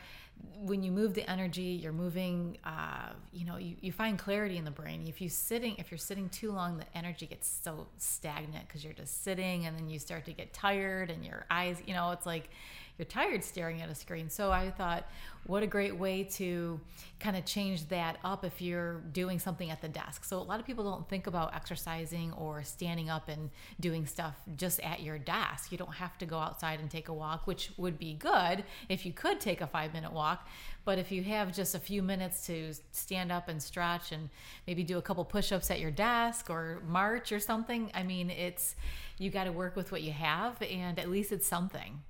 When 0.62 0.82
you 0.82 0.92
move 0.92 1.14
the 1.14 1.30
energy, 1.30 1.80
you're 1.82 1.94
moving, 1.94 2.58
uh, 2.64 3.10
you 3.32 3.46
know, 3.46 3.58
you, 3.58 3.76
you 3.82 3.92
find 3.92 4.18
clarity 4.18 4.58
in 4.58 4.66
the 4.66 4.72
brain. 4.72 5.06
If 5.08 5.22
you 5.22 5.30
sitting, 5.30 5.76
if 5.78 5.92
you're 5.92 5.98
sitting 5.98 6.30
too 6.30 6.52
long, 6.52 6.78
the 6.78 6.98
energy 6.98 7.28
gets 7.28 7.48
so 7.48 7.88
stagnant 7.98 8.68
because 8.68 8.84
you're 8.84 8.94
just 8.94 9.24
sitting 9.24 9.66
and 9.66 9.78
then 9.78 9.90
you 9.90 10.00
start 10.00 10.26
to 10.26 10.34
get 10.34 10.54
tired 10.54 11.12
and 11.12 11.24
your 11.24 11.46
eyes, 11.52 11.82
you 11.86 11.94
know, 11.94 12.12
it's 12.12 12.26
like 12.26 12.50
you're 12.98 13.06
tired 13.06 13.44
staring 13.44 13.82
at 13.82 13.90
a 13.90 13.96
screen. 13.96 14.30
So 14.30 14.52
I 14.52 14.72
thought, 14.72 15.06
what 15.46 15.62
a 15.62 15.68
great 15.68 15.96
way 15.96 16.24
to 16.24 16.80
kind 17.20 17.38
of 17.38 17.46
change 17.46 17.88
that 17.90 18.18
up 18.24 18.44
if 18.44 18.62
you're 18.62 19.02
doing 19.12 19.38
something 19.38 19.70
at 19.70 19.82
the 19.82 19.88
desk. 19.88 20.24
So 20.24 20.40
a 20.40 20.44
lot 20.44 20.60
of 20.60 20.66
people 20.66 20.84
don't 20.84 21.08
think 21.08 21.28
about 21.28 21.54
exercising 21.54 22.34
or 22.34 22.64
standing 22.64 23.10
up 23.10 23.30
and 23.30 23.52
doing 23.80 24.06
stuff 24.08 24.36
just 24.56 24.80
at 24.80 25.02
your 25.02 25.20
desk. 25.20 25.72
You 25.72 25.78
don't 25.78 25.94
have 25.94 26.18
to 26.20 26.26
go 26.26 26.40
outside 26.40 26.80
and 26.80 26.90
take 26.90 27.10
a 27.10 27.14
walk, 27.14 27.46
which 27.46 27.72
would 27.78 28.00
be 28.00 28.14
good 28.14 28.64
if 28.90 29.06
you 29.06 29.14
could 29.14 29.40
take 29.40 29.62
a 29.62 29.68
five 29.68 29.94
minute 29.94 30.12
walk. 30.14 30.48
But 30.84 30.98
if 30.98 31.12
you 31.12 31.24
have 31.24 31.54
just 31.54 31.76
a 31.76 31.80
few 31.80 32.02
minutes 32.02 32.46
to 32.48 32.74
stand 32.92 33.32
up 33.32 33.50
and 33.50 33.62
stretch 33.62 34.12
and 34.12 34.30
maybe 34.66 34.84
do 34.84 34.98
a 34.98 35.02
couple 35.02 35.26
push 35.26 35.52
ups 35.52 35.70
at 35.70 35.80
your 35.80 35.92
desk 35.92 36.50
or 36.50 36.82
march 36.88 37.32
or 37.32 37.40
something, 37.40 37.92
I 37.94 38.04
mean, 38.04 38.30
it's 38.30 38.76
you 39.18 39.30
got 39.30 39.46
to 39.46 39.52
work 39.52 39.76
with 39.76 39.92
what 39.92 40.02
you 40.02 40.12
have, 40.12 40.62
and 40.62 41.00
at 41.00 41.10
least 41.10 41.32
it's 41.32 41.48
something. 41.48 42.02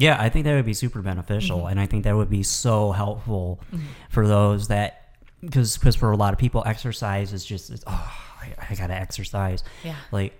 Yeah, 0.00 0.16
I 0.18 0.30
think 0.30 0.44
that 0.46 0.54
would 0.54 0.64
be 0.64 0.74
super 0.74 1.02
beneficial, 1.02 1.58
mm-hmm. 1.58 1.68
and 1.68 1.80
I 1.80 1.86
think 1.86 2.04
that 2.04 2.16
would 2.16 2.30
be 2.30 2.42
so 2.42 2.92
helpful 2.92 3.60
mm-hmm. 3.72 3.84
for 4.08 4.26
those 4.26 4.68
that 4.68 5.16
because 5.40 5.76
because 5.76 5.94
for 5.94 6.10
a 6.10 6.16
lot 6.16 6.32
of 6.32 6.38
people, 6.38 6.62
exercise 6.64 7.32
is 7.32 7.44
just 7.44 7.70
it's, 7.70 7.84
oh 7.86 8.22
I, 8.40 8.54
I 8.70 8.74
gotta 8.74 8.94
exercise. 8.94 9.62
Yeah. 9.84 9.96
Like 10.10 10.38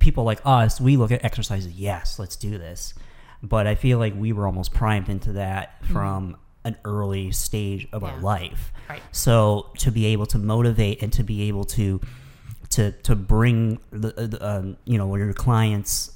people 0.00 0.24
like 0.24 0.40
us, 0.44 0.80
we 0.80 0.96
look 0.96 1.12
at 1.12 1.24
exercise 1.24 1.66
as 1.66 1.72
yes, 1.72 2.18
let's 2.18 2.36
do 2.36 2.58
this, 2.58 2.92
but 3.42 3.66
I 3.66 3.74
feel 3.74 3.98
like 3.98 4.14
we 4.14 4.32
were 4.32 4.46
almost 4.46 4.74
primed 4.74 5.08
into 5.08 5.32
that 5.32 5.82
mm-hmm. 5.82 5.92
from 5.94 6.36
an 6.64 6.76
early 6.84 7.32
stage 7.32 7.88
of 7.92 8.04
our 8.04 8.18
life. 8.20 8.70
Right. 8.88 9.00
So 9.12 9.70
to 9.78 9.90
be 9.90 10.06
able 10.06 10.26
to 10.26 10.38
motivate 10.38 11.02
and 11.02 11.10
to 11.14 11.22
be 11.22 11.48
able 11.48 11.64
to 11.64 12.00
to 12.70 12.92
to 12.92 13.16
bring 13.16 13.80
the, 13.90 14.12
the 14.12 14.46
um, 14.46 14.76
you 14.84 14.98
know 14.98 15.16
your 15.16 15.32
clients 15.32 16.12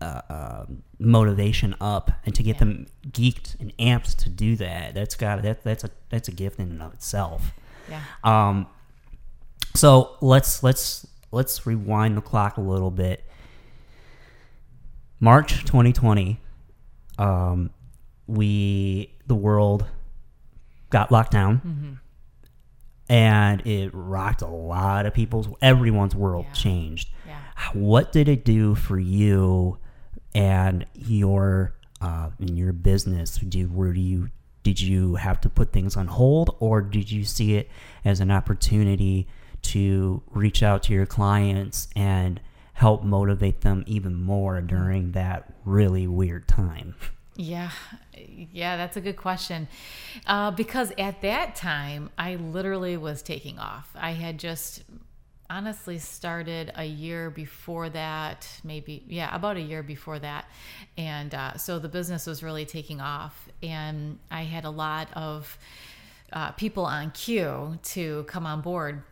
uh, 0.00 0.22
um, 0.30 0.82
motivation 0.98 1.74
up 1.80 2.10
and 2.24 2.34
to 2.34 2.42
get 2.42 2.54
Yeah. 2.56 2.58
them 2.60 2.86
geeked 3.10 3.58
and 3.60 3.76
amped 3.78 4.16
to 4.18 4.28
do 4.28 4.56
that 4.56 4.94
that's 4.94 5.14
got 5.16 5.42
that 5.42 5.62
that's 5.64 5.84
a 5.84 5.90
that's 6.08 6.28
a 6.28 6.32
gift 6.32 6.58
in 6.58 6.70
and 6.70 6.82
of 6.82 6.92
itself 6.94 7.52
Yeah. 7.88 8.00
um 8.24 8.66
so 9.74 10.16
let's 10.20 10.62
let's 10.62 11.06
let's 11.32 11.66
rewind 11.66 12.16
the 12.16 12.20
clock 12.22 12.56
a 12.56 12.60
little 12.60 12.90
bit 12.90 13.24
march 15.20 15.64
2020 15.64 16.38
um 17.18 17.70
we 18.26 19.12
the 19.26 19.34
world 19.34 19.84
got 20.90 21.12
locked 21.12 21.32
down 21.32 22.00
and 23.08 23.66
it 23.66 23.90
rocked 23.92 24.40
a 24.42 24.46
lot 24.46 25.04
of 25.06 25.12
people's 25.14 25.48
everyone's 25.60 26.14
world 26.14 26.46
Yeah. 26.48 26.52
changed 26.54 27.08
Yeah. 27.26 27.38
what 27.74 28.12
did 28.12 28.28
it 28.28 28.44
do 28.44 28.74
for 28.74 28.98
you 28.98 29.78
and 30.34 30.86
your 30.94 31.74
uh, 32.00 32.30
in 32.38 32.56
your 32.56 32.72
business? 32.72 33.36
Did 33.36 33.74
where 33.74 33.92
do 33.92 34.00
you 34.00 34.30
did 34.62 34.80
you 34.80 35.14
have 35.16 35.40
to 35.42 35.48
put 35.48 35.72
things 35.72 35.96
on 35.96 36.06
hold, 36.06 36.56
or 36.60 36.80
did 36.80 37.10
you 37.10 37.24
see 37.24 37.56
it 37.56 37.68
as 38.04 38.20
an 38.20 38.30
opportunity 38.30 39.26
to 39.62 40.22
reach 40.30 40.62
out 40.62 40.82
to 40.84 40.92
your 40.92 41.06
clients 41.06 41.88
and 41.96 42.40
help 42.74 43.02
motivate 43.02 43.60
them 43.60 43.84
even 43.86 44.14
more 44.14 44.60
during 44.60 45.12
that 45.12 45.52
really 45.64 46.06
weird 46.06 46.46
time? 46.48 46.94
Yeah, 47.36 47.70
yeah, 48.14 48.76
that's 48.76 48.96
a 48.96 49.00
good 49.00 49.16
question. 49.16 49.68
Uh, 50.26 50.50
because 50.50 50.92
at 50.98 51.22
that 51.22 51.56
time, 51.56 52.10
I 52.18 52.36
literally 52.36 52.96
was 52.96 53.22
taking 53.22 53.58
off. 53.58 53.90
I 53.94 54.12
had 54.12 54.38
just 54.38 54.82
honestly 55.50 55.98
started 55.98 56.72
a 56.76 56.84
year 56.84 57.28
before 57.28 57.90
that, 57.90 58.48
maybe, 58.64 59.04
yeah, 59.08 59.34
about 59.34 59.56
a 59.56 59.60
year 59.60 59.82
before 59.82 60.18
that. 60.20 60.46
And 60.96 61.34
uh, 61.34 61.56
so 61.56 61.78
the 61.78 61.88
business 61.88 62.26
was 62.26 62.42
really 62.42 62.64
taking 62.64 63.00
off. 63.00 63.48
And 63.62 64.18
I 64.30 64.42
had 64.42 64.64
a 64.64 64.70
lot 64.70 65.08
of 65.14 65.58
uh, 66.32 66.52
people 66.52 66.84
on 66.84 67.10
queue 67.10 67.78
to 67.82 68.24
come 68.24 68.46
on 68.46 68.60
board 68.60 69.02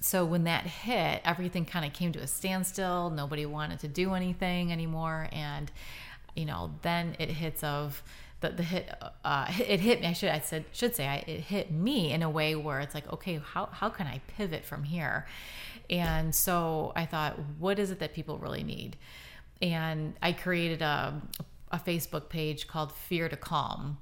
so 0.00 0.24
when 0.24 0.44
that 0.44 0.64
hit 0.64 1.20
everything 1.24 1.66
kind 1.66 1.84
of 1.84 1.92
came 1.92 2.10
to 2.12 2.18
a 2.18 2.26
standstill 2.26 3.10
nobody 3.10 3.44
wanted 3.44 3.78
to 3.78 3.86
do 3.86 4.14
anything 4.14 4.72
anymore 4.72 5.28
and 5.30 5.70
you 6.34 6.46
know 6.46 6.72
then 6.80 7.14
it 7.18 7.28
hits 7.28 7.62
of 7.62 8.02
the, 8.40 8.50
the 8.50 8.62
hit 8.62 8.90
uh, 9.24 9.46
it 9.68 9.80
hit 9.80 10.00
me 10.00 10.06
i 10.06 10.12
should 10.12 10.30
i 10.30 10.38
said 10.40 10.64
should 10.72 10.94
say 10.94 11.06
I, 11.06 11.16
it 11.26 11.40
hit 11.40 11.70
me 11.70 12.12
in 12.12 12.22
a 12.22 12.30
way 12.30 12.54
where 12.54 12.80
it's 12.80 12.94
like 12.94 13.10
okay 13.12 13.40
how, 13.44 13.66
how 13.66 13.88
can 13.88 14.06
i 14.06 14.20
pivot 14.36 14.64
from 14.64 14.84
here? 14.84 15.26
And 15.88 16.34
so 16.34 16.92
i 16.96 17.06
thought 17.06 17.36
what 17.58 17.78
is 17.78 17.90
it 17.90 17.98
that 18.00 18.14
people 18.14 18.38
really 18.38 18.62
need? 18.62 18.96
And 19.62 20.14
i 20.22 20.32
created 20.32 20.82
a, 20.82 21.20
a 21.70 21.78
facebook 21.78 22.28
page 22.28 22.66
called 22.66 22.92
fear 22.92 23.28
to 23.28 23.36
calm 23.36 23.98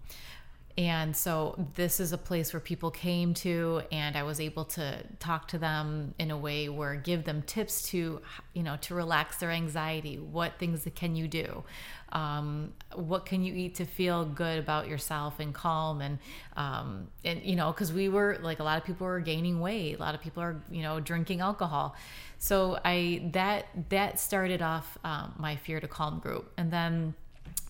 and 0.78 1.16
so 1.16 1.58
this 1.74 1.98
is 1.98 2.12
a 2.12 2.18
place 2.18 2.52
where 2.52 2.60
people 2.60 2.92
came 2.92 3.34
to, 3.34 3.82
and 3.90 4.16
I 4.16 4.22
was 4.22 4.38
able 4.38 4.64
to 4.66 5.02
talk 5.18 5.48
to 5.48 5.58
them 5.58 6.14
in 6.20 6.30
a 6.30 6.38
way 6.38 6.68
where 6.68 6.94
give 6.94 7.24
them 7.24 7.42
tips 7.42 7.82
to, 7.90 8.22
you 8.54 8.62
know, 8.62 8.76
to 8.82 8.94
relax 8.94 9.38
their 9.38 9.50
anxiety. 9.50 10.20
What 10.20 10.52
things 10.60 10.86
can 10.94 11.16
you 11.16 11.26
do? 11.26 11.64
Um, 12.12 12.74
what 12.94 13.26
can 13.26 13.42
you 13.42 13.54
eat 13.54 13.74
to 13.74 13.86
feel 13.86 14.24
good 14.24 14.60
about 14.60 14.86
yourself 14.86 15.40
and 15.40 15.52
calm? 15.52 16.00
And 16.00 16.20
um, 16.56 17.08
and 17.24 17.42
you 17.42 17.56
know, 17.56 17.72
because 17.72 17.92
we 17.92 18.08
were 18.08 18.38
like 18.40 18.60
a 18.60 18.64
lot 18.64 18.78
of 18.78 18.84
people 18.84 19.08
were 19.08 19.18
gaining 19.18 19.58
weight, 19.58 19.96
a 19.96 20.00
lot 20.00 20.14
of 20.14 20.20
people 20.20 20.44
are 20.44 20.62
you 20.70 20.82
know 20.82 21.00
drinking 21.00 21.40
alcohol. 21.40 21.96
So 22.38 22.78
I 22.84 23.28
that 23.32 23.66
that 23.88 24.20
started 24.20 24.62
off 24.62 24.96
um, 25.02 25.34
my 25.38 25.56
fear 25.56 25.80
to 25.80 25.88
calm 25.88 26.20
group, 26.20 26.52
and 26.56 26.70
then 26.70 27.14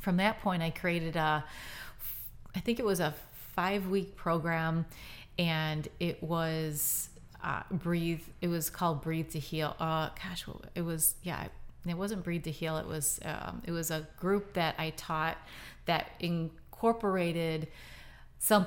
from 0.03 0.19
that 0.19 0.43
point, 0.43 0.63
I 0.63 0.69
created 0.69 1.17
a 1.17 1.43
I 2.55 2.61
think 2.61 2.79
it 2.79 2.85
was 2.85 3.01
a 3.01 3.15
five 3.55 3.89
week 3.89 4.17
program, 4.17 4.87
and 5.39 5.87
it 6.01 6.23
was 6.23 7.09
uh, 7.43 7.63
breathe. 7.71 8.23
It 8.41 8.49
was 8.49 8.71
called 8.71 9.03
Breathe 9.03 9.31
to 9.31 9.39
Heal. 9.39 9.77
Uh, 9.79 10.11
gosh, 10.23 10.45
it 10.75 10.83
was 10.83 11.15
yeah. 11.23 11.49
It 11.87 11.97
wasn't 11.97 12.25
Breathe 12.25 12.45
to 12.45 12.51
Heal. 12.51 12.77
It 12.79 12.87
was 12.87 13.21
um, 13.25 13.63
it 13.65 13.73
was 13.73 13.91
a 13.91 14.07
group 14.19 14.55
that 14.55 14.75
I 14.79 14.91
taught 14.91 15.39
that 15.87 16.11
incorporated 16.21 17.69
some. 18.39 18.67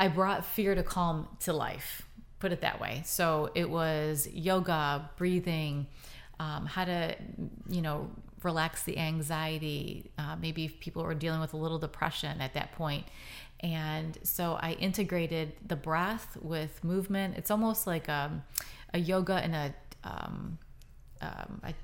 I 0.00 0.08
brought 0.08 0.44
fear 0.44 0.74
to 0.74 0.82
calm 0.82 1.28
to 1.40 1.52
life. 1.52 2.02
Put 2.38 2.52
it 2.52 2.60
that 2.60 2.80
way. 2.80 3.02
So 3.04 3.50
it 3.54 3.68
was 3.68 4.28
yoga, 4.32 5.10
breathing, 5.16 5.88
um, 6.38 6.66
how 6.66 6.84
to 6.84 7.16
you 7.68 7.82
know 7.82 8.10
relax 8.42 8.84
the 8.84 8.98
anxiety. 8.98 10.10
Uh, 10.18 10.36
maybe 10.40 10.64
if 10.64 10.80
people 10.80 11.02
were 11.02 11.14
dealing 11.14 11.40
with 11.40 11.52
a 11.52 11.56
little 11.56 11.78
depression 11.78 12.40
at 12.40 12.54
that 12.54 12.72
point. 12.72 13.04
And 13.60 14.16
so 14.22 14.58
I 14.60 14.72
integrated 14.74 15.52
the 15.66 15.76
breath 15.76 16.36
with 16.40 16.84
movement. 16.84 17.36
It's 17.36 17.50
almost 17.50 17.86
like 17.86 18.08
a, 18.08 18.42
a 18.94 18.98
yoga 18.98 19.34
and 19.34 19.54
a, 19.54 19.74
um, 20.04 20.58
um, 21.20 21.60
a 21.64 21.74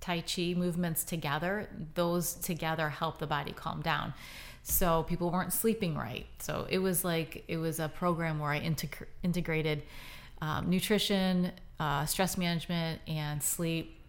Tai 0.00 0.22
Chi 0.22 0.54
movements 0.56 1.04
together. 1.04 1.68
Those 1.94 2.34
together 2.34 2.88
help 2.88 3.18
the 3.18 3.26
body 3.26 3.52
calm 3.52 3.80
down. 3.80 4.12
So 4.64 5.04
people 5.04 5.30
weren't 5.30 5.52
sleeping 5.52 5.94
right. 5.94 6.26
So 6.40 6.66
it 6.68 6.78
was 6.78 7.04
like, 7.04 7.44
it 7.48 7.58
was 7.58 7.78
a 7.78 7.88
program 7.88 8.38
where 8.40 8.50
I 8.50 8.60
integ- 8.60 9.06
integrated 9.22 9.82
um, 10.40 10.68
nutrition, 10.68 11.52
uh, 11.78 12.06
stress 12.06 12.36
management, 12.36 13.00
and 13.06 13.42
sleep 13.42 14.00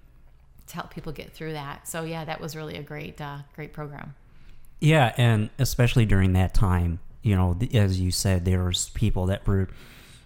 to 0.67 0.75
help 0.75 0.93
people 0.93 1.11
get 1.11 1.31
through 1.31 1.53
that. 1.53 1.87
So 1.87 2.03
yeah, 2.03 2.25
that 2.25 2.41
was 2.41 2.55
really 2.55 2.75
a 2.77 2.83
great, 2.83 3.19
uh, 3.21 3.39
great 3.55 3.73
program. 3.73 4.15
Yeah, 4.79 5.13
and 5.17 5.49
especially 5.57 6.05
during 6.05 6.33
that 6.33 6.53
time, 6.53 6.99
you 7.21 7.35
know, 7.35 7.57
as 7.73 7.99
you 7.99 8.11
said, 8.11 8.45
there 8.45 8.63
was 8.63 8.89
people 8.89 9.27
that 9.27 9.47
were 9.47 9.69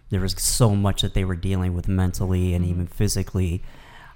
there 0.10 0.22
was 0.22 0.34
so 0.42 0.76
much 0.76 1.02
that 1.04 1.14
they 1.14 1.24
were 1.24 1.36
dealing 1.36 1.76
with 1.76 1.88
mentally 1.88 2.54
and 2.54 2.66
mm-hmm. 2.66 2.74
even 2.74 2.88
physically. 2.88 3.64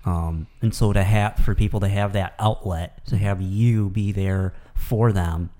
Um, 0.05 0.47
and 0.61 0.73
so 0.73 0.91
to 0.91 1.03
have 1.03 1.37
for 1.37 1.55
people 1.55 1.79
to 1.81 1.87
have 1.87 2.13
that 2.13 2.33
outlet, 2.39 3.05
to 3.07 3.17
have 3.17 3.41
you 3.41 3.89
be 3.89 4.11
there 4.11 4.53
for 4.75 5.11
them, 5.13 5.51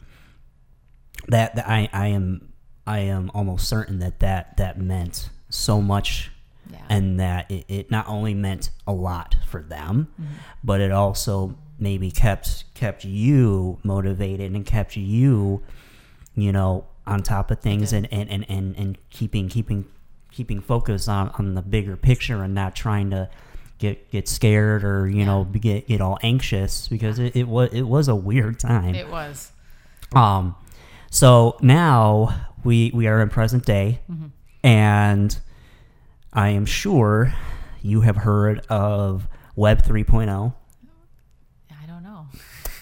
that, 1.27 1.55
that 1.55 1.69
I, 1.69 1.87
I 1.93 2.07
am 2.07 2.49
I 2.85 2.99
am 2.99 3.31
almost 3.33 3.69
certain 3.69 3.99
that 3.99 4.19
that 4.19 4.57
that 4.57 4.77
meant 4.77 5.29
so 5.49 5.81
much 5.81 6.31
yeah. 6.71 6.79
and 6.89 7.19
that 7.19 7.49
it, 7.49 7.65
it, 7.67 7.91
not 7.91 8.07
only 8.07 8.33
meant 8.33 8.69
a 8.87 8.93
lot 8.93 9.35
for 9.47 9.61
them, 9.61 10.09
mm-hmm. 10.19 10.33
but 10.63 10.81
it 10.81 10.91
also 10.91 11.55
maybe 11.79 12.11
kept 12.11 12.63
kept 12.73 13.03
you 13.03 13.79
motivated 13.83 14.51
and 14.53 14.65
kept 14.65 14.95
you, 14.95 15.63
you 16.35 16.51
know, 16.51 16.85
on 17.05 17.21
top 17.21 17.51
of 17.51 17.59
things 17.59 17.91
and, 17.91 18.07
and, 18.11 18.29
and, 18.29 18.45
and, 18.49 18.75
and 18.77 18.97
keeping 19.09 19.49
keeping 19.49 19.85
keeping 20.31 20.61
focus 20.61 21.07
on, 21.07 21.29
on 21.37 21.53
the 21.53 21.61
bigger 21.61 21.95
picture 21.95 22.43
and 22.43 22.55
not 22.55 22.75
trying 22.75 23.09
to 23.11 23.29
get 23.77 24.09
get 24.11 24.27
scared 24.27 24.83
or 24.83 25.07
you 25.07 25.19
yeah. 25.19 25.25
know 25.25 25.43
get 25.43 25.87
get 25.87 26.01
all 26.01 26.17
anxious 26.23 26.87
because 26.87 27.19
it, 27.19 27.35
it 27.35 27.47
was 27.47 27.69
it 27.73 27.83
was 27.83 28.07
a 28.07 28.15
weird 28.15 28.59
time. 28.59 28.95
It 28.95 29.09
was. 29.09 29.51
Um, 30.15 30.55
so 31.09 31.57
now 31.61 32.47
we 32.63 32.91
we 32.93 33.07
are 33.07 33.21
in 33.21 33.29
present 33.29 33.65
day, 33.65 33.99
mm-hmm. 34.09 34.27
and 34.65 35.37
I 36.35 36.49
am 36.49 36.65
sure 36.65 37.31
you 37.83 38.01
have 38.01 38.17
heard 38.17 38.65
of 38.67 39.27
Web 39.55 39.83
3.0. 39.83 40.53
I 41.69 41.85
don't 41.85 42.01
know. 42.01 42.25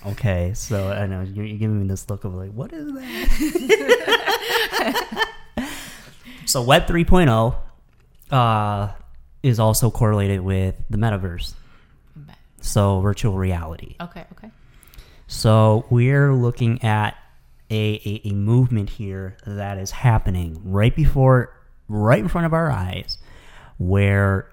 Okay, 0.05 0.53
so 0.53 0.89
I 0.89 1.05
know 1.05 1.22
you're, 1.22 1.43
you're 1.43 1.58
giving 1.58 1.81
me 1.81 1.88
this 1.88 2.10
look 2.10 2.24
of 2.24 2.34
like, 2.34 2.51
what 2.51 2.72
is 2.72 2.93
that? 2.93 3.27
so 6.45 6.62
Web 6.62 6.88
3.0 6.88 7.58
uh, 8.32 8.93
is 9.43 9.60
also 9.60 9.91
correlated 9.91 10.39
with 10.39 10.76
the 10.89 10.97
metaverse. 10.97 11.54
So 12.62 13.02
virtual 13.02 13.38
reality. 13.38 13.97
Okay, 13.99 14.23
okay. 14.32 14.49
So 15.28 15.86
we're 15.89 16.34
looking 16.34 16.82
at 16.84 17.17
a, 17.69 17.95
a, 18.06 18.30
a 18.30 18.34
movement 18.34 18.91
here 18.91 19.36
that 19.45 19.78
is 19.78 19.91
happening 19.91 20.62
right 20.63 20.95
before, 20.95 21.54
right 21.89 22.19
in 22.19 22.30
front 22.30 22.45
of 22.45 22.54
our 22.54 22.71
eyes 22.71 23.17
where 23.82 24.48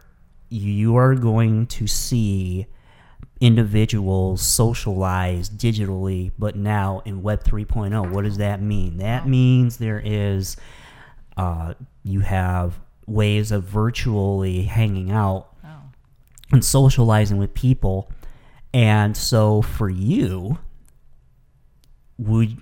you 0.49 0.97
are 0.97 1.15
going 1.15 1.67
to 1.67 1.87
see 1.87 2.67
individuals 3.41 4.41
socialize 4.41 5.51
digitally, 5.51 6.33
but 6.39 6.57
now 6.57 7.03
in 7.05 7.23
Web 7.23 7.45
3.0. 7.45 8.11
What 8.11 8.25
does 8.25 8.39
that 8.39 8.63
mean? 8.63 8.97
That 8.97 9.29
means 9.29 9.77
there 9.77 10.01
is, 10.03 10.57
uh, 11.37 11.75
you 12.03 12.21
have 12.21 12.81
ways 13.07 13.53
of 13.53 13.65
virtually 13.65 14.63
hanging 14.63 15.11
out 15.11 15.55
oh. 15.63 15.83
and 16.51 16.65
socializing 16.65 17.37
with 17.37 17.53
people. 17.53 18.11
And 18.73 19.15
so 19.15 19.61
for 19.61 19.91
you, 19.91 20.59
would 22.17 22.57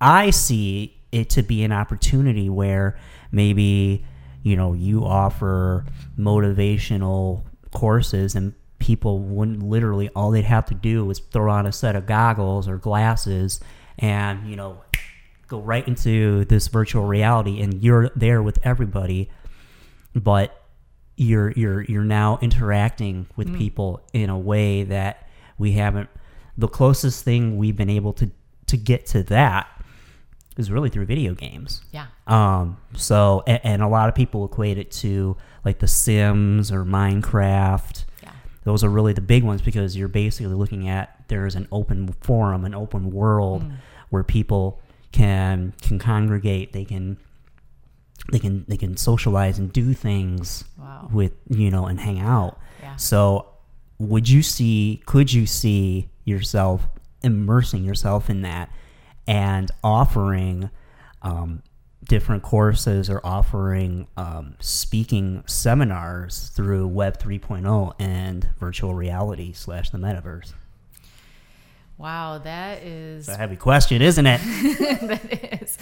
I 0.00 0.30
see 0.30 1.00
it 1.12 1.30
to 1.30 1.42
be 1.42 1.62
an 1.62 1.70
opportunity 1.70 2.50
where 2.50 2.98
maybe 3.30 4.04
you 4.42 4.56
know 4.56 4.72
you 4.72 5.04
offer 5.04 5.84
motivational 6.18 7.42
courses 7.72 8.34
and 8.34 8.54
people 8.78 9.18
wouldn't 9.18 9.62
literally 9.62 10.08
all 10.10 10.30
they'd 10.30 10.44
have 10.44 10.64
to 10.66 10.74
do 10.74 11.04
was 11.04 11.18
throw 11.18 11.52
on 11.52 11.66
a 11.66 11.72
set 11.72 11.94
of 11.94 12.06
goggles 12.06 12.66
or 12.66 12.78
glasses 12.78 13.60
and 13.98 14.48
you 14.48 14.56
know 14.56 14.82
go 15.46 15.60
right 15.60 15.86
into 15.86 16.44
this 16.46 16.68
virtual 16.68 17.04
reality 17.04 17.60
and 17.60 17.82
you're 17.82 18.08
there 18.16 18.42
with 18.42 18.58
everybody 18.64 19.28
but 20.14 20.64
you're 21.16 21.50
you're 21.52 21.82
you're 21.82 22.04
now 22.04 22.38
interacting 22.40 23.26
with 23.36 23.48
mm. 23.48 23.58
people 23.58 24.00
in 24.12 24.30
a 24.30 24.38
way 24.38 24.84
that 24.84 25.28
we 25.58 25.72
haven't 25.72 26.08
the 26.56 26.68
closest 26.68 27.24
thing 27.24 27.58
we've 27.58 27.76
been 27.76 27.90
able 27.90 28.12
to 28.12 28.30
to 28.66 28.76
get 28.76 29.04
to 29.04 29.22
that 29.22 29.68
is 30.56 30.70
really 30.70 30.90
through 30.90 31.06
video 31.06 31.34
games. 31.34 31.82
Yeah. 31.92 32.06
Um. 32.26 32.78
So, 32.94 33.42
and, 33.46 33.60
and, 33.64 33.82
a 33.82 33.88
lot 33.88 34.08
of 34.08 34.14
people 34.14 34.44
equate 34.44 34.78
it 34.78 34.90
to 34.92 35.36
like 35.64 35.78
The 35.78 35.88
Sims 35.88 36.72
or 36.72 36.84
Minecraft. 36.84 38.04
Yeah. 38.22 38.32
Those 38.64 38.84
are 38.84 38.88
really 38.88 39.12
the 39.12 39.20
big 39.20 39.42
ones 39.42 39.62
because 39.62 39.96
you're 39.96 40.08
basically 40.08 40.54
looking 40.54 40.88
at 40.88 41.24
there's 41.28 41.54
an 41.54 41.68
open 41.72 42.14
forum, 42.20 42.64
an 42.64 42.74
open 42.74 43.10
world 43.10 43.62
mm. 43.62 43.76
where 44.10 44.24
people 44.24 44.80
can 45.12 45.72
can 45.82 45.98
congregate. 45.98 46.72
They 46.72 46.84
can 46.84 47.18
they 48.30 48.38
can 48.38 48.64
they 48.68 48.76
can 48.76 48.96
socialize 48.96 49.58
and 49.58 49.72
do 49.72 49.94
things 49.94 50.64
wow. 50.78 51.08
with 51.12 51.32
you 51.48 51.70
know 51.70 51.86
and 51.86 51.98
hang 52.00 52.20
out. 52.20 52.58
Yeah. 52.80 52.96
So, 52.96 53.46
would 53.98 54.28
you 54.28 54.42
see? 54.42 55.02
Could 55.06 55.32
you 55.32 55.46
see 55.46 56.08
yourself 56.24 56.88
immersing 57.22 57.84
yourself 57.84 58.30
in 58.30 58.42
that? 58.42 58.70
And 59.26 59.70
offering 59.82 60.70
um, 61.22 61.62
different 62.04 62.42
courses 62.42 63.08
or 63.08 63.20
offering 63.24 64.08
um, 64.16 64.56
speaking 64.60 65.44
seminars 65.46 66.50
through 66.54 66.88
Web 66.88 67.18
3.0 67.18 67.92
and 67.98 68.48
virtual 68.58 68.94
reality 68.94 69.52
slash 69.52 69.90
the 69.90 69.98
metaverse. 69.98 70.52
Wow, 71.98 72.38
that 72.38 72.82
is 72.82 73.28
a 73.28 73.36
heavy 73.36 73.56
question, 73.56 74.00
isn't 74.00 74.26
it? 74.26 74.40
that 75.02 75.60
is. 75.62 75.76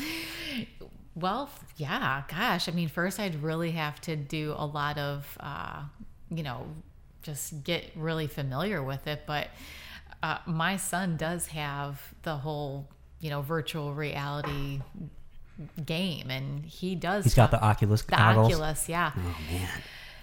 Well, 1.14 1.48
yeah, 1.76 2.24
gosh. 2.28 2.68
I 2.68 2.72
mean, 2.72 2.88
first, 2.88 3.20
I'd 3.20 3.42
really 3.42 3.70
have 3.70 4.00
to 4.02 4.16
do 4.16 4.54
a 4.56 4.66
lot 4.66 4.98
of, 4.98 5.38
uh, 5.38 5.82
you 6.28 6.42
know, 6.42 6.66
just 7.22 7.62
get 7.62 7.90
really 7.94 8.26
familiar 8.26 8.82
with 8.82 9.06
it. 9.06 9.22
But 9.26 9.48
uh, 10.22 10.38
my 10.46 10.76
son 10.76 11.16
does 11.16 11.46
have 11.48 12.02
the 12.22 12.36
whole 12.36 12.88
you 13.20 13.30
know 13.30 13.42
virtual 13.42 13.94
reality 13.94 14.80
game 15.84 16.30
and 16.30 16.64
he 16.64 16.94
does 16.94 17.24
he's 17.24 17.34
talk, 17.34 17.50
got 17.50 17.60
the 17.60 17.64
oculus 17.64 18.02
the 18.02 18.12
goggles. 18.12 18.52
oculus 18.52 18.88
yeah 18.88 19.12
oh 19.16 19.36
man 19.50 19.68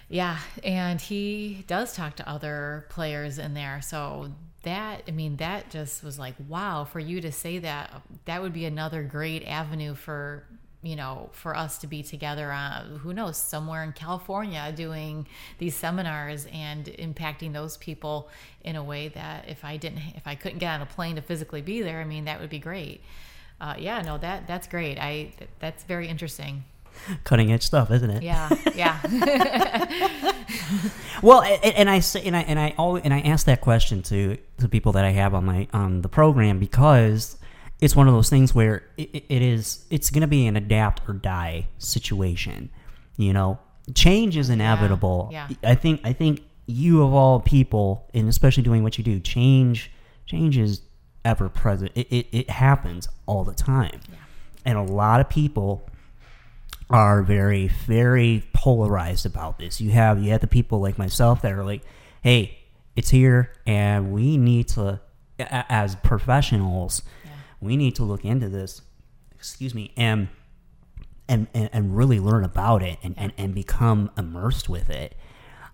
yeah 0.08 0.38
and 0.64 1.00
he 1.00 1.64
does 1.66 1.94
talk 1.94 2.16
to 2.16 2.28
other 2.28 2.86
players 2.88 3.38
in 3.38 3.52
there 3.52 3.80
so 3.82 4.32
that 4.62 5.02
i 5.06 5.10
mean 5.10 5.36
that 5.36 5.68
just 5.70 6.02
was 6.02 6.18
like 6.18 6.34
wow 6.48 6.84
for 6.84 7.00
you 7.00 7.20
to 7.20 7.30
say 7.30 7.58
that 7.58 8.02
that 8.24 8.40
would 8.40 8.52
be 8.52 8.64
another 8.64 9.02
great 9.02 9.44
avenue 9.44 9.94
for 9.94 10.44
you 10.86 10.94
know, 10.94 11.28
for 11.32 11.56
us 11.56 11.78
to 11.78 11.88
be 11.88 12.02
together, 12.04 12.52
uh, 12.52 12.84
who 12.84 13.12
knows, 13.12 13.36
somewhere 13.36 13.82
in 13.82 13.92
California 13.92 14.72
doing 14.74 15.26
these 15.58 15.74
seminars 15.74 16.46
and 16.52 16.86
impacting 16.86 17.52
those 17.52 17.76
people 17.76 18.28
in 18.62 18.76
a 18.76 18.84
way 18.84 19.08
that 19.08 19.48
if 19.48 19.64
I 19.64 19.78
didn't, 19.78 20.00
if 20.14 20.26
I 20.26 20.36
couldn't 20.36 20.58
get 20.58 20.72
on 20.72 20.82
a 20.82 20.86
plane 20.86 21.16
to 21.16 21.22
physically 21.22 21.60
be 21.60 21.82
there, 21.82 22.00
I 22.00 22.04
mean, 22.04 22.26
that 22.26 22.40
would 22.40 22.50
be 22.50 22.60
great. 22.60 23.00
Uh, 23.60 23.74
yeah, 23.78 24.00
no, 24.00 24.16
that 24.18 24.46
that's 24.46 24.68
great. 24.68 24.96
I 24.98 25.32
that's 25.58 25.82
very 25.84 26.06
interesting. 26.06 26.62
Cutting 27.24 27.52
edge 27.52 27.62
stuff, 27.62 27.90
isn't 27.90 28.10
it? 28.10 28.22
Yeah, 28.22 28.48
yeah. 28.74 29.00
well, 31.22 31.42
and, 31.42 31.74
and, 31.74 31.90
I 31.90 31.98
say, 31.98 32.22
and 32.22 32.36
I 32.36 32.42
and 32.42 32.58
I 32.58 32.74
always, 32.78 33.02
and 33.04 33.12
I 33.12 33.20
ask 33.20 33.44
that 33.46 33.60
question 33.60 34.02
to 34.04 34.38
to 34.58 34.68
people 34.68 34.92
that 34.92 35.04
I 35.04 35.10
have 35.10 35.34
on 35.34 35.44
my 35.44 35.66
on 35.72 36.02
the 36.02 36.08
program 36.08 36.58
because 36.58 37.36
it's 37.80 37.94
one 37.94 38.08
of 38.08 38.14
those 38.14 38.30
things 38.30 38.54
where 38.54 38.82
it, 38.96 39.24
it 39.28 39.42
is 39.42 39.84
it's 39.90 40.10
going 40.10 40.22
to 40.22 40.26
be 40.26 40.46
an 40.46 40.56
adapt 40.56 41.06
or 41.08 41.12
die 41.14 41.66
situation 41.78 42.70
you 43.16 43.32
know 43.32 43.58
change 43.94 44.36
is 44.36 44.50
inevitable. 44.50 45.28
yeah. 45.32 45.48
I 45.62 45.74
think 45.74 46.00
I 46.04 46.12
think 46.12 46.42
you 46.66 47.04
of 47.04 47.14
all 47.14 47.38
people, 47.40 48.10
and 48.12 48.28
especially 48.28 48.64
doing 48.64 48.82
what 48.82 48.98
you 48.98 49.04
do, 49.04 49.20
change 49.20 49.90
change 50.26 50.58
is 50.58 50.80
ever 51.24 51.48
present. 51.48 51.92
It 51.94 52.08
it, 52.10 52.26
it 52.32 52.50
happens 52.50 53.08
all 53.26 53.44
the 53.44 53.54
time, 53.54 54.00
and 54.64 54.76
a 54.76 54.82
lot 54.82 55.20
of 55.20 55.28
people 55.28 55.88
are 56.90 57.22
very 57.22 57.68
very 57.68 58.42
polarized 58.52 59.26
about 59.26 59.58
this. 59.58 59.80
You 59.80 59.90
have 59.90 60.20
you 60.20 60.32
have 60.32 60.40
the 60.40 60.46
people 60.48 60.80
like 60.80 60.98
myself 60.98 61.42
that 61.42 61.52
are 61.52 61.64
like, 61.64 61.82
hey, 62.22 62.58
it's 62.96 63.10
here, 63.10 63.52
and 63.64 64.12
we 64.12 64.36
need 64.36 64.66
to, 64.68 65.00
as 65.38 65.94
professionals, 65.96 67.02
Yeah. 67.04 67.12
We 67.60 67.76
need 67.76 67.94
to 67.96 68.04
look 68.04 68.24
into 68.24 68.48
this. 68.48 68.82
Excuse 69.34 69.74
me, 69.74 69.92
and 69.96 70.28
and, 71.28 71.48
and, 71.54 71.68
and 71.72 71.96
really 71.96 72.20
learn 72.20 72.44
about 72.44 72.82
it 72.82 72.98
and, 73.02 73.12
and, 73.18 73.32
and 73.36 73.52
become 73.54 74.10
immersed 74.16 74.68
with 74.68 74.88
it. 74.90 75.16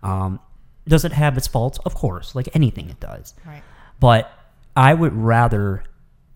Um, 0.03 0.41
does 0.89 1.05
it 1.05 1.13
have 1.13 1.37
its 1.37 1.47
faults? 1.47 1.79
Of 1.85 1.95
course, 1.95 2.35
like 2.35 2.49
anything 2.55 2.89
it 2.89 2.99
does. 3.01 3.35
Right. 3.47 3.63
But 4.01 4.33
I 4.75 4.95
would 4.95 5.13
rather 5.13 5.85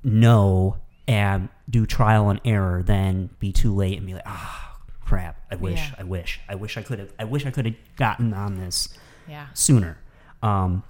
know 0.05 0.77
and 1.09 1.49
do 1.69 1.87
trial 1.87 2.29
and 2.29 2.41
error 2.45 2.83
than 2.83 3.31
be 3.39 3.53
too 3.53 3.75
late 3.75 3.97
and 3.97 4.07
be 4.07 4.13
like, 4.15 4.23
ah, 4.27 4.77
crap. 5.01 5.41
I 5.51 5.57
wish, 5.57 5.79
Yeah. 5.79 5.95
I 5.99 6.05
wish, 6.05 6.41
I 6.49 6.55
wish 6.55 6.77
I 6.77 6.83
could 6.83 6.99
have, 6.99 7.13
I 7.19 7.25
wish 7.25 7.47
I 7.47 7.51
could 7.51 7.65
have 7.65 7.77
gotten 7.97 8.35
on 8.35 8.57
this 8.57 8.97
Yeah. 9.27 9.47
sooner. 9.55 9.99
Um, 10.43 10.83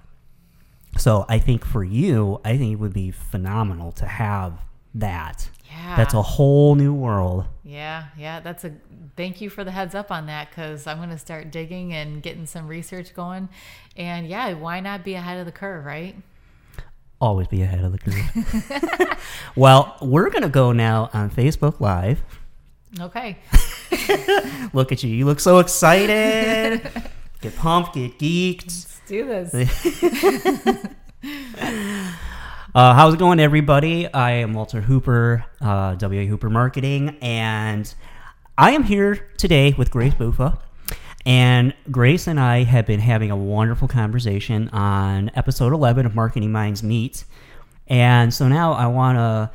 so 0.98 1.24
I 1.28 1.38
think 1.38 1.64
for 1.64 1.84
you, 1.84 2.40
I 2.44 2.56
think 2.56 2.72
it 2.72 2.76
would 2.76 2.92
be 2.92 3.10
phenomenal 3.10 3.92
to 3.92 4.06
have 4.06 4.58
that. 4.94 5.48
Yeah. 5.68 5.96
That's 5.96 6.14
a 6.14 6.22
whole 6.22 6.74
new 6.74 6.94
world. 6.94 7.46
Yeah, 7.64 8.06
yeah, 8.16 8.40
that's 8.40 8.64
a 8.64 8.72
thank 9.16 9.40
you 9.40 9.50
for 9.50 9.64
the 9.64 9.70
heads 9.70 9.94
up 9.94 10.10
on 10.10 10.26
that 10.26 10.50
because 10.50 10.86
I'm 10.86 10.98
going 10.98 11.10
to 11.10 11.18
start 11.18 11.50
digging 11.50 11.92
and 11.92 12.22
getting 12.22 12.46
some 12.46 12.68
research 12.68 13.14
going. 13.14 13.48
And 13.96 14.26
yeah, 14.26 14.52
why 14.54 14.80
not 14.80 15.04
be 15.04 15.14
ahead 15.14 15.38
of 15.38 15.46
the 15.46 15.52
curve, 15.52 15.84
right? 15.84 16.16
always 17.20 17.48
be 17.48 17.62
ahead 17.62 17.84
of 17.84 17.92
the 17.92 17.98
curve. 17.98 19.18
well, 19.56 19.96
we're 20.00 20.30
going 20.30 20.42
to 20.42 20.48
go 20.48 20.72
now 20.72 21.10
on 21.12 21.30
Facebook 21.30 21.80
Live. 21.80 22.22
Okay. 23.00 23.38
Look 24.72 24.92
at 24.92 25.02
you. 25.02 25.10
You 25.10 25.26
look 25.26 25.40
so 25.40 25.58
excited. 25.58 26.80
get 27.40 27.56
pumped, 27.56 27.94
get 27.94 28.18
geeked. 28.18 28.95
Do 29.06 29.24
this. 29.24 29.52
Uh, 32.74 32.92
how's 32.92 33.14
it 33.14 33.16
going, 33.16 33.40
everybody? 33.40 34.06
I 34.12 34.32
am 34.32 34.52
Walter 34.52 34.82
Hooper, 34.82 35.46
uh, 35.62 35.96
WA 35.98 36.26
Hooper 36.26 36.50
Marketing, 36.50 37.16
and 37.22 37.94
I 38.58 38.72
am 38.72 38.82
here 38.82 39.14
today 39.38 39.74
with 39.78 39.90
Grace 39.90 40.12
Bufa. 40.12 40.60
And 41.24 41.72
Grace 41.90 42.26
and 42.26 42.38
I 42.38 42.64
have 42.64 42.84
been 42.84 43.00
having 43.00 43.30
a 43.30 43.36
wonderful 43.36 43.88
conversation 43.88 44.68
on 44.74 45.30
episode 45.34 45.72
11 45.72 46.04
of 46.04 46.14
Marketing 46.14 46.52
Minds 46.52 46.82
Meet. 46.82 47.24
And 47.86 48.34
so 48.34 48.46
now 48.46 48.74
I 48.74 48.88
want 48.88 49.16
to 49.16 49.50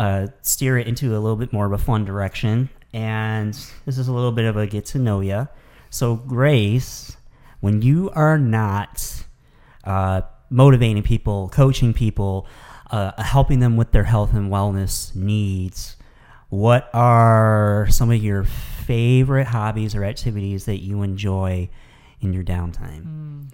uh, 0.00 0.26
steer 0.40 0.78
it 0.78 0.86
into 0.86 1.10
a 1.14 1.18
little 1.18 1.36
bit 1.36 1.52
more 1.52 1.66
of 1.66 1.72
a 1.72 1.78
fun 1.78 2.06
direction. 2.06 2.70
And 2.94 3.52
this 3.84 3.98
is 3.98 4.08
a 4.08 4.12
little 4.14 4.32
bit 4.32 4.46
of 4.46 4.56
a 4.56 4.66
get 4.66 4.86
to 4.86 4.98
know 4.98 5.20
you. 5.20 5.46
So, 5.90 6.16
Grace, 6.16 7.18
when 7.66 7.82
you 7.82 8.08
are 8.10 8.38
not 8.38 9.24
uh, 9.82 10.20
motivating 10.50 11.02
people, 11.02 11.48
coaching 11.48 11.92
people, 11.92 12.46
uh, 12.92 13.10
helping 13.20 13.58
them 13.58 13.76
with 13.76 13.90
their 13.90 14.04
health 14.04 14.32
and 14.34 14.52
wellness 14.52 15.12
needs. 15.16 15.96
What 16.48 16.88
are 16.94 17.88
some 17.90 18.12
of 18.12 18.22
your 18.22 18.44
favorite 18.44 19.48
hobbies 19.48 19.96
or 19.96 20.04
activities 20.04 20.66
that 20.66 20.76
you 20.76 21.02
enjoy 21.02 21.68
in 22.20 22.32
your 22.32 22.44
downtime? 22.44 23.50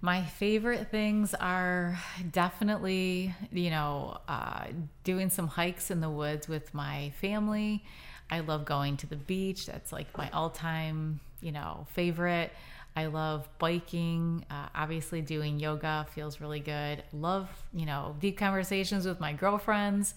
My 0.00 0.24
favorite 0.24 0.90
things 0.90 1.34
are 1.34 1.96
definitely, 2.32 3.32
you 3.52 3.70
know, 3.70 4.18
uh, 4.26 4.64
doing 5.04 5.30
some 5.30 5.46
hikes 5.46 5.92
in 5.92 6.00
the 6.00 6.10
woods 6.10 6.48
with 6.48 6.74
my 6.74 7.12
family. 7.20 7.84
I 8.28 8.40
love 8.40 8.64
going 8.64 8.96
to 8.96 9.06
the 9.06 9.14
beach. 9.14 9.66
That's 9.66 9.92
like 9.92 10.18
my 10.18 10.28
all 10.30 10.50
time, 10.50 11.20
you 11.40 11.52
know, 11.52 11.86
favorite. 11.92 12.50
I 12.94 13.06
love 13.06 13.48
biking. 13.58 14.44
Uh, 14.50 14.66
obviously, 14.74 15.22
doing 15.22 15.58
yoga 15.58 16.06
feels 16.14 16.40
really 16.40 16.60
good. 16.60 17.02
Love, 17.12 17.48
you 17.72 17.86
know, 17.86 18.16
deep 18.20 18.36
conversations 18.38 19.06
with 19.06 19.18
my 19.20 19.32
girlfriends. 19.32 20.14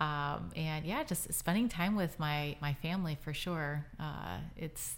Um, 0.00 0.50
and 0.56 0.84
yeah, 0.84 1.04
just 1.04 1.32
spending 1.34 1.68
time 1.68 1.96
with 1.96 2.18
my, 2.18 2.56
my 2.60 2.74
family 2.74 3.16
for 3.22 3.32
sure. 3.34 3.84
Uh, 4.00 4.38
it's, 4.56 4.96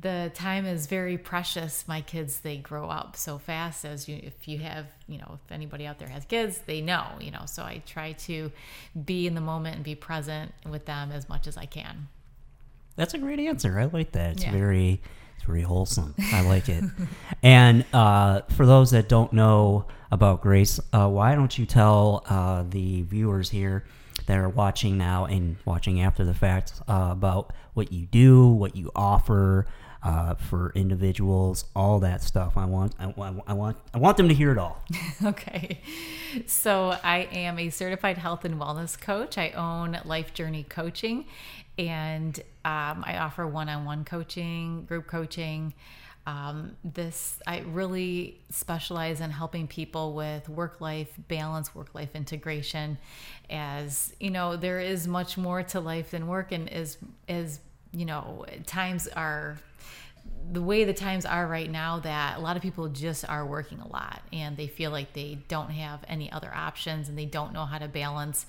the 0.00 0.30
time 0.34 0.66
is 0.66 0.86
very 0.86 1.18
precious 1.18 1.84
my 1.88 2.00
kids 2.00 2.38
they 2.40 2.56
grow 2.56 2.88
up 2.88 3.16
so 3.16 3.38
fast 3.38 3.84
as 3.84 4.08
you 4.08 4.20
if 4.22 4.46
you 4.46 4.56
have 4.58 4.86
you 5.08 5.18
know 5.18 5.36
if 5.44 5.50
anybody 5.50 5.84
out 5.84 5.98
there 5.98 6.06
has 6.06 6.24
kids 6.26 6.60
they 6.66 6.80
know 6.80 7.04
you 7.20 7.32
know 7.32 7.42
so 7.44 7.64
i 7.64 7.82
try 7.86 8.12
to 8.12 8.52
be 9.04 9.26
in 9.26 9.34
the 9.34 9.40
moment 9.40 9.74
and 9.74 9.84
be 9.84 9.96
present 9.96 10.54
with 10.64 10.86
them 10.86 11.10
as 11.10 11.28
much 11.28 11.48
as 11.48 11.56
i 11.56 11.66
can 11.66 12.06
That's 12.94 13.14
a 13.14 13.18
great 13.18 13.40
answer. 13.40 13.80
I 13.80 13.86
like 13.86 14.12
that. 14.12 14.34
It's 14.34 14.44
Yeah. 14.44 14.52
very 14.52 15.00
it's 15.40 15.46
very 15.46 15.62
wholesome. 15.62 16.14
I 16.34 16.42
like 16.42 16.68
it. 16.68 16.84
and 17.42 17.86
uh, 17.94 18.42
for 18.50 18.66
those 18.66 18.90
that 18.90 19.08
don't 19.08 19.32
know 19.32 19.86
about 20.10 20.42
Grace, 20.42 20.78
uh, 20.92 21.08
why 21.08 21.34
don't 21.34 21.56
you 21.56 21.64
tell 21.64 22.24
uh, 22.28 22.64
the 22.68 23.02
viewers 23.02 23.48
here 23.48 23.84
that 24.26 24.36
are 24.36 24.50
watching 24.50 24.98
now 24.98 25.24
and 25.24 25.56
watching 25.64 26.02
after 26.02 26.26
the 26.26 26.34
fact 26.34 26.74
uh, 26.86 27.08
about 27.10 27.54
what 27.72 27.90
you 27.90 28.04
do, 28.04 28.48
what 28.48 28.76
you 28.76 28.90
offer 28.94 29.64
uh, 30.02 30.34
for 30.34 30.72
individuals, 30.74 31.66
all 31.76 32.00
that 32.00 32.22
stuff. 32.22 32.56
I 32.56 32.64
want 32.64 32.94
I, 32.98 33.12
I 33.46 33.52
want 33.52 33.76
I 33.92 33.98
want 33.98 34.16
them 34.16 34.28
to 34.28 34.34
hear 34.34 34.50
it 34.50 34.58
all. 34.58 34.82
okay. 35.24 35.80
So 36.46 36.96
I 37.02 37.28
am 37.32 37.58
a 37.58 37.70
certified 37.70 38.16
health 38.18 38.44
and 38.44 38.60
wellness 38.60 38.98
coach. 38.98 39.36
I 39.36 39.50
own 39.50 39.98
Life 40.04 40.32
Journey 40.32 40.64
Coaching, 40.64 41.26
and 41.76 42.38
um, 42.64 43.04
I 43.06 43.18
offer 43.18 43.46
one-on-one 43.46 44.04
coaching, 44.04 44.84
group 44.84 45.06
coaching. 45.06 45.74
Um, 46.26 46.76
this 46.84 47.40
I 47.46 47.60
really 47.60 48.40
specialize 48.50 49.20
in 49.20 49.30
helping 49.30 49.66
people 49.66 50.14
with 50.14 50.48
work-life 50.48 51.12
balance, 51.28 51.74
work-life 51.74 52.14
integration. 52.14 52.98
As 53.50 54.14
you 54.20 54.30
know, 54.30 54.56
there 54.56 54.80
is 54.80 55.08
much 55.08 55.36
more 55.36 55.62
to 55.64 55.80
life 55.80 56.12
than 56.12 56.26
work, 56.26 56.52
and 56.52 56.70
as 56.70 56.96
as 57.28 57.60
you 57.92 58.04
know, 58.04 58.46
times 58.66 59.08
are 59.08 59.58
the 60.52 60.62
way 60.62 60.84
the 60.84 60.94
times 60.94 61.24
are 61.24 61.46
right 61.46 61.70
now 61.70 62.00
that 62.00 62.38
a 62.38 62.40
lot 62.40 62.56
of 62.56 62.62
people 62.62 62.88
just 62.88 63.28
are 63.28 63.46
working 63.46 63.80
a 63.80 63.88
lot 63.88 64.22
and 64.32 64.56
they 64.56 64.66
feel 64.66 64.90
like 64.90 65.12
they 65.12 65.38
don't 65.48 65.70
have 65.70 66.00
any 66.08 66.30
other 66.32 66.52
options 66.54 67.08
and 67.08 67.16
they 67.16 67.26
don't 67.26 67.52
know 67.52 67.64
how 67.64 67.78
to 67.78 67.88
balance 67.88 68.46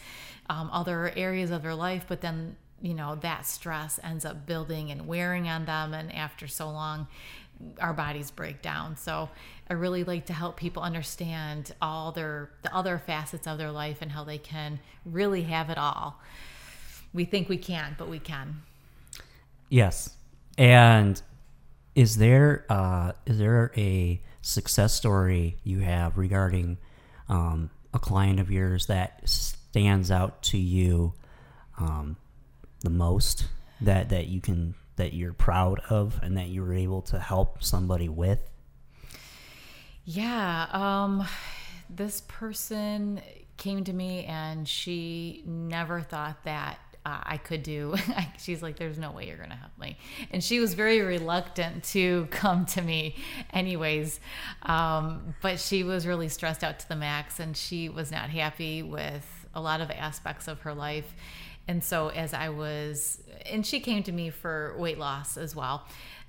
um, 0.49 0.69
other 0.71 1.11
areas 1.15 1.51
of 1.51 1.61
their 1.61 1.75
life 1.75 2.05
but 2.07 2.21
then 2.21 2.55
you 2.81 2.93
know 2.93 3.15
that 3.15 3.45
stress 3.45 3.99
ends 4.03 4.25
up 4.25 4.45
building 4.45 4.89
and 4.89 5.07
wearing 5.07 5.47
on 5.47 5.65
them 5.65 5.93
and 5.93 6.13
after 6.13 6.47
so 6.47 6.69
long 6.69 7.07
our 7.79 7.93
bodies 7.93 8.31
break 8.31 8.61
down. 8.61 8.97
So 8.97 9.29
i 9.69 9.73
really 9.73 10.03
like 10.03 10.25
to 10.25 10.33
help 10.33 10.57
people 10.57 10.83
understand 10.83 11.73
all 11.81 12.11
their 12.11 12.49
the 12.63 12.75
other 12.75 12.97
facets 12.97 13.47
of 13.47 13.57
their 13.57 13.71
life 13.71 13.99
and 14.01 14.11
how 14.11 14.23
they 14.23 14.37
can 14.37 14.79
really 15.05 15.43
have 15.43 15.69
it 15.69 15.77
all. 15.77 16.19
We 17.13 17.25
think 17.25 17.49
we 17.49 17.57
can 17.57 17.95
but 17.97 18.09
we 18.09 18.19
can. 18.19 18.61
Yes. 19.69 20.15
And 20.57 21.21
is 21.95 22.17
there 22.17 22.65
uh, 22.69 23.11
is 23.25 23.37
there 23.37 23.71
a 23.75 24.21
success 24.41 24.93
story 24.93 25.57
you 25.63 25.79
have 25.79 26.17
regarding 26.17 26.77
um, 27.29 27.69
a 27.93 27.99
client 27.99 28.39
of 28.39 28.49
yours 28.49 28.87
that 28.87 29.21
stands 29.27 30.11
out 30.11 30.41
to 30.41 30.57
you 30.57 31.13
um, 31.79 32.15
the 32.81 32.89
most 32.89 33.47
that 33.81 34.09
that 34.09 34.27
you 34.27 34.41
can 34.41 34.75
that 34.95 35.13
you're 35.13 35.33
proud 35.33 35.79
of 35.89 36.19
and 36.21 36.37
that 36.37 36.47
you 36.47 36.61
were 36.61 36.73
able 36.73 37.01
to 37.01 37.19
help 37.19 37.63
somebody 37.63 38.09
with? 38.09 38.39
Yeah, 40.03 40.67
um, 40.71 41.27
this 41.89 42.21
person 42.27 43.21
came 43.57 43.83
to 43.83 43.93
me 43.93 44.25
and 44.25 44.67
she 44.67 45.43
never 45.45 46.01
thought 46.01 46.43
that 46.43 46.79
uh, 47.05 47.19
I 47.23 47.37
could 47.37 47.63
do. 47.63 47.95
She's 48.39 48.61
like, 48.61 48.77
"There's 48.77 48.99
no 48.99 49.11
way 49.11 49.27
you're 49.27 49.37
gonna 49.37 49.55
help 49.55 49.77
me," 49.79 49.97
and 50.31 50.43
she 50.43 50.59
was 50.59 50.73
very 50.73 51.01
reluctant 51.01 51.83
to 51.85 52.27
come 52.31 52.65
to 52.67 52.81
me, 52.81 53.15
anyways. 53.51 54.19
Um, 54.63 55.35
but 55.41 55.59
she 55.59 55.83
was 55.83 56.05
really 56.05 56.29
stressed 56.29 56.63
out 56.63 56.79
to 56.79 56.87
the 56.87 56.95
max, 56.95 57.39
and 57.39 57.57
she 57.57 57.89
was 57.89 58.11
not 58.11 58.29
happy 58.29 58.83
with 58.83 59.47
a 59.53 59.61
lot 59.61 59.81
of 59.81 59.89
aspects 59.91 60.47
of 60.47 60.61
her 60.61 60.73
life. 60.73 61.13
And 61.67 61.83
so, 61.83 62.09
as 62.09 62.33
I 62.33 62.49
was, 62.49 63.21
and 63.45 63.65
she 63.65 63.79
came 63.79 64.03
to 64.03 64.11
me 64.11 64.29
for 64.29 64.75
weight 64.77 64.97
loss 64.97 65.37
as 65.37 65.55
well. 65.55 65.87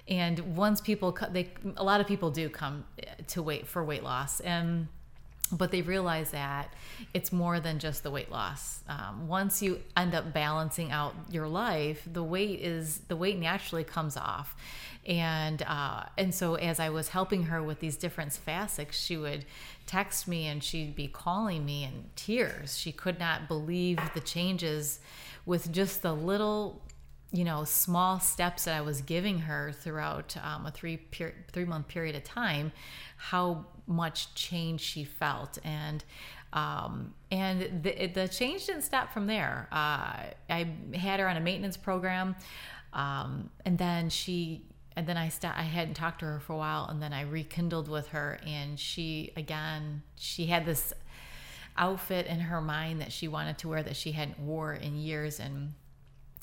And 0.08 0.56
once 0.56 0.80
people, 0.80 1.16
they, 1.30 1.52
a 1.76 1.84
lot 1.84 2.00
of 2.00 2.06
people 2.06 2.30
do 2.30 2.48
come 2.48 2.84
to 3.28 3.42
wait 3.42 3.66
for 3.66 3.84
weight 3.84 4.02
loss, 4.02 4.40
and 4.40 4.88
but 5.52 5.70
they 5.70 5.82
realize 5.82 6.30
that 6.30 6.72
it's 7.12 7.30
more 7.30 7.60
than 7.60 7.78
just 7.78 8.02
the 8.02 8.10
weight 8.10 8.30
loss. 8.30 8.80
Um, 8.88 9.28
once 9.28 9.62
you 9.62 9.80
end 9.96 10.14
up 10.14 10.32
balancing 10.32 10.90
out 10.90 11.14
your 11.30 11.46
life, 11.46 12.02
the 12.10 12.24
weight 12.24 12.60
is 12.60 12.98
the 13.08 13.16
weight 13.16 13.38
naturally 13.38 13.84
comes 13.84 14.16
off, 14.16 14.56
and 15.06 15.62
uh, 15.62 16.04
and 16.16 16.34
so 16.34 16.54
as 16.54 16.80
I 16.80 16.88
was 16.88 17.08
helping 17.08 17.44
her 17.44 17.62
with 17.62 17.80
these 17.80 17.96
different 17.96 18.32
facets, 18.32 18.96
she 18.96 19.16
would 19.16 19.44
text 19.86 20.26
me 20.26 20.46
and 20.46 20.62
she'd 20.62 20.94
be 20.94 21.08
calling 21.08 21.64
me 21.64 21.84
in 21.84 22.04
tears. 22.16 22.78
She 22.78 22.92
could 22.92 23.18
not 23.18 23.48
believe 23.48 23.98
the 24.14 24.20
changes 24.20 25.00
with 25.44 25.72
just 25.72 26.02
the 26.02 26.14
little 26.14 26.80
you 27.32 27.44
know 27.44 27.64
small 27.64 28.20
steps 28.20 28.64
that 28.64 28.76
I 28.76 28.80
was 28.82 29.00
giving 29.00 29.40
her 29.40 29.72
throughout 29.72 30.36
um, 30.42 30.66
a 30.66 30.70
three 30.70 30.98
per- 30.98 31.34
three 31.52 31.64
month 31.64 31.88
period 31.88 32.14
of 32.14 32.24
time, 32.24 32.72
how 33.16 33.66
much 33.86 34.34
change 34.34 34.80
she 34.80 35.04
felt 35.04 35.58
and 35.64 36.04
um, 36.52 37.14
and 37.30 37.82
the, 37.82 38.08
the 38.08 38.28
change 38.28 38.66
didn't 38.66 38.82
stop 38.82 39.12
from 39.12 39.26
there. 39.26 39.68
Uh, 39.72 40.24
I 40.50 40.68
had 40.94 41.18
her 41.18 41.28
on 41.28 41.36
a 41.36 41.40
maintenance 41.40 41.76
program, 41.78 42.36
um, 42.92 43.48
and 43.64 43.78
then 43.78 44.10
she 44.10 44.62
and 44.94 45.06
then 45.06 45.16
I 45.16 45.30
st- 45.30 45.56
I 45.56 45.62
hadn't 45.62 45.94
talked 45.94 46.20
to 46.20 46.26
her 46.26 46.40
for 46.40 46.52
a 46.52 46.56
while, 46.56 46.86
and 46.90 47.02
then 47.02 47.12
I 47.12 47.22
rekindled 47.22 47.88
with 47.88 48.08
her, 48.08 48.38
and 48.46 48.78
she 48.78 49.32
again 49.36 50.02
she 50.16 50.46
had 50.46 50.66
this 50.66 50.92
outfit 51.78 52.26
in 52.26 52.38
her 52.38 52.60
mind 52.60 53.00
that 53.00 53.12
she 53.12 53.28
wanted 53.28 53.56
to 53.58 53.68
wear 53.68 53.82
that 53.82 53.96
she 53.96 54.12
hadn't 54.12 54.38
wore 54.38 54.74
in 54.74 54.98
years, 54.98 55.40
and 55.40 55.72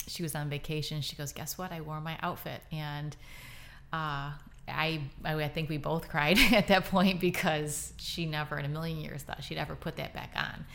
she 0.07 0.23
was 0.23 0.33
on 0.33 0.49
vacation. 0.49 1.01
She 1.01 1.15
goes, 1.15 1.31
"Guess 1.31 1.59
what? 1.59 1.71
I 1.71 1.81
wore 1.81 2.01
my 2.01 2.17
outfit," 2.23 2.61
and 2.71 3.15
uh, 3.93 4.31
I 4.69 5.01
I 5.23 5.47
think 5.47 5.69
we 5.69 5.77
both 5.77 6.09
cried 6.09 6.37
at 6.51 6.67
that 6.67 6.85
point 6.85 7.19
because 7.19 7.93
she 7.97 8.25
never 8.25 8.57
in 8.57 8.65
a 8.65 8.69
million 8.69 8.99
years 8.99 9.23
thought 9.23 9.43
she'd 9.43 9.57
ever 9.57 9.75
put 9.75 9.97
that 9.97 10.13
back 10.13 10.33
on. 10.35 10.65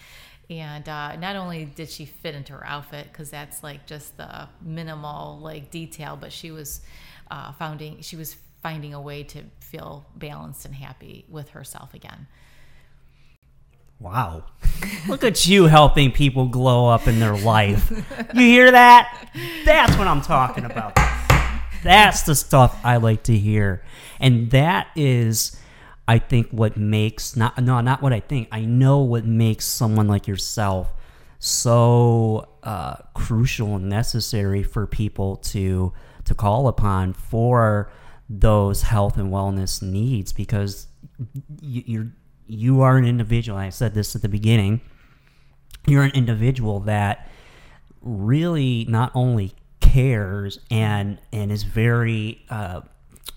And 0.50 0.86
uh, 0.88 1.16
not 1.16 1.36
only 1.36 1.64
did 1.64 1.88
she 1.88 2.04
fit 2.04 2.34
into 2.34 2.52
her 2.52 2.66
outfit 2.66 3.08
because 3.10 3.30
that's 3.30 3.62
like 3.62 3.86
just 3.86 4.16
the 4.16 4.48
minimal 4.60 5.38
like 5.40 5.70
detail, 5.70 6.18
but 6.20 6.32
she 6.32 6.50
was 6.50 6.82
uh, 7.30 7.52
finding 7.52 8.00
she 8.02 8.16
was 8.16 8.36
finding 8.62 8.94
a 8.94 9.00
way 9.00 9.22
to 9.22 9.42
feel 9.60 10.06
balanced 10.16 10.64
and 10.64 10.74
happy 10.74 11.24
with 11.28 11.50
herself 11.50 11.94
again. 11.94 12.26
Wow. 14.00 14.44
Look 15.08 15.24
at 15.24 15.46
you 15.46 15.64
helping 15.64 16.12
people 16.12 16.46
glow 16.46 16.88
up 16.88 17.06
in 17.06 17.20
their 17.20 17.36
life. 17.36 17.90
You 18.34 18.40
hear 18.40 18.70
that? 18.70 19.30
That's 19.64 19.96
what 19.96 20.06
I'm 20.06 20.20
talking 20.20 20.64
about. 20.64 20.98
That's 21.84 22.22
the 22.22 22.34
stuff 22.34 22.80
I 22.82 22.96
like 22.96 23.22
to 23.24 23.36
hear. 23.36 23.84
And 24.18 24.50
that 24.50 24.88
is 24.96 25.56
I 26.06 26.18
think 26.18 26.50
what 26.50 26.76
makes 26.76 27.36
not 27.36 27.62
no 27.62 27.80
not 27.80 28.02
what 28.02 28.12
I 28.12 28.20
think. 28.20 28.48
I 28.50 28.62
know 28.62 28.98
what 28.98 29.24
makes 29.24 29.64
someone 29.64 30.08
like 30.08 30.26
yourself 30.26 30.92
so 31.38 32.48
uh, 32.62 32.96
crucial 33.14 33.76
and 33.76 33.88
necessary 33.88 34.62
for 34.62 34.86
people 34.86 35.36
to 35.36 35.92
to 36.24 36.34
call 36.34 36.68
upon 36.68 37.12
for 37.12 37.90
those 38.28 38.82
health 38.82 39.18
and 39.18 39.30
wellness 39.30 39.82
needs 39.82 40.32
because 40.32 40.86
you, 41.60 41.82
you're 41.86 42.12
you 42.46 42.80
are 42.82 42.96
an 42.96 43.04
individual. 43.06 43.58
I 43.58 43.70
said 43.70 43.94
this 43.94 44.14
at 44.14 44.22
the 44.22 44.28
beginning. 44.28 44.80
You're 45.86 46.02
an 46.02 46.12
individual 46.12 46.80
that 46.80 47.28
really 48.00 48.86
not 48.88 49.10
only 49.14 49.54
cares 49.94 50.58
and 50.70 51.20
and 51.32 51.52
is 51.52 51.62
very 51.62 52.44
uh, 52.50 52.80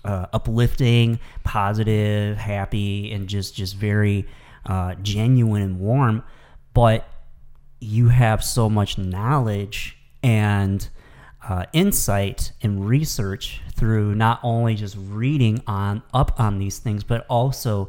uh, 0.04 0.26
uplifting, 0.32 1.20
positive, 1.44 2.36
happy, 2.36 3.12
and 3.12 3.28
just 3.28 3.54
just 3.54 3.76
very 3.76 4.26
uh, 4.66 4.94
genuine 4.96 5.62
and 5.62 5.78
warm, 5.78 6.24
but 6.74 7.08
you 7.80 8.08
have 8.08 8.42
so 8.42 8.68
much 8.68 8.98
knowledge 8.98 9.96
and 10.22 10.88
uh, 11.48 11.64
insight 11.72 12.50
and 12.60 12.86
research 12.88 13.60
through 13.76 14.14
not 14.16 14.40
only 14.42 14.74
just 14.74 14.96
reading 14.98 15.62
on 15.68 16.02
up 16.12 16.40
on 16.40 16.58
these 16.58 16.80
things, 16.80 17.04
but 17.04 17.24
also 17.30 17.88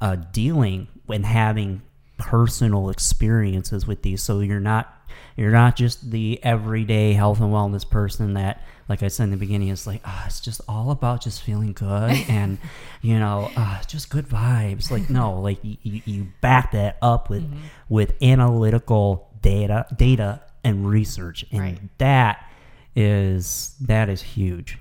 uh, 0.00 0.14
dealing 0.14 0.86
and 1.08 1.26
having 1.26 1.82
personal 2.16 2.90
experiences 2.90 3.86
with 3.86 4.02
these. 4.02 4.22
So 4.22 4.40
you're 4.40 4.60
not 4.60 5.04
you're 5.36 5.50
not 5.50 5.76
just 5.76 6.10
the 6.10 6.42
everyday 6.44 7.12
health 7.12 7.40
and 7.40 7.52
wellness 7.52 7.88
person 7.88 8.34
that, 8.34 8.62
like 8.88 9.02
I 9.02 9.08
said 9.08 9.24
in 9.24 9.30
the 9.30 9.36
beginning, 9.36 9.68
is 9.68 9.86
like, 9.86 10.00
oh, 10.04 10.22
it's 10.26 10.40
just 10.40 10.60
all 10.68 10.90
about 10.90 11.22
just 11.22 11.42
feeling 11.42 11.72
good 11.72 12.10
and, 12.28 12.58
you 13.02 13.18
know, 13.18 13.50
uh, 13.56 13.82
just 13.82 14.10
good 14.10 14.28
vibes. 14.28 14.90
Like, 14.90 15.10
no, 15.10 15.40
like 15.40 15.58
you, 15.62 16.02
you 16.04 16.28
back 16.40 16.72
that 16.72 16.98
up 17.02 17.30
with 17.30 17.42
mm-hmm. 17.42 17.66
with 17.88 18.14
analytical 18.22 19.28
data, 19.40 19.86
data 19.96 20.40
and 20.62 20.88
research, 20.88 21.44
and 21.50 21.60
right. 21.60 21.98
that 21.98 22.48
is 22.94 23.74
that 23.82 24.08
is 24.08 24.22
huge. 24.22 24.78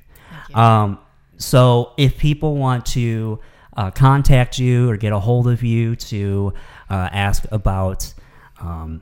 Um, 0.54 1.00
so 1.38 1.94
if 1.98 2.18
people 2.18 2.56
want 2.58 2.86
to 2.88 3.40
uh, 3.76 3.92
contact 3.92 4.60
you 4.60 4.90
or 4.90 4.98
get 4.98 5.14
a 5.14 5.20
hold 5.20 5.48
of 5.48 5.64
you 5.64 5.96
to 5.96 6.54
uh, 6.90 7.10
ask 7.12 7.46
about 7.52 8.14
um, 8.60 9.02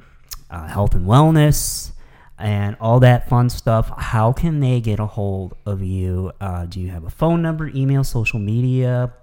uh, 0.50 0.68
health 0.68 0.94
and 0.94 1.06
wellness 1.06 1.92
and 2.38 2.76
all 2.82 3.00
that 3.00 3.30
fun 3.30 3.50
stuff, 3.50 3.92
how 3.98 4.32
can 4.34 4.60
they 4.60 4.82
get 4.82 5.00
a 5.00 5.06
hold 5.06 5.56
of 5.66 5.82
you? 5.82 6.32
Uh, 6.42 6.66
do 6.66 6.80
you 6.80 6.90
have 6.90 7.04
a 7.04 7.10
phone 7.10 7.42
number, 7.42 7.68
email, 7.68 8.04
social 8.04 8.40
media, 8.40 9.14